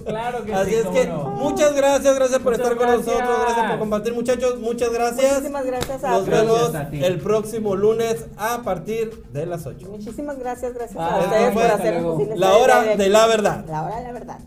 [0.05, 1.23] Claro que Así sí, es cómo que no.
[1.31, 5.31] muchas gracias, gracias por Muchas estar con nosotros, gracias por compartir muchachos, muchas gracias.
[5.33, 9.87] Muchísimas gracias a Nos Gracias vemos a el próximo lunes a partir de las 8.
[9.89, 11.25] Muchísimas gracias, gracias Bye.
[11.25, 12.13] a ustedes por Hasta hacer luego.
[12.13, 13.65] posible La hora de la verdad.
[13.67, 14.38] La hora de la verdad.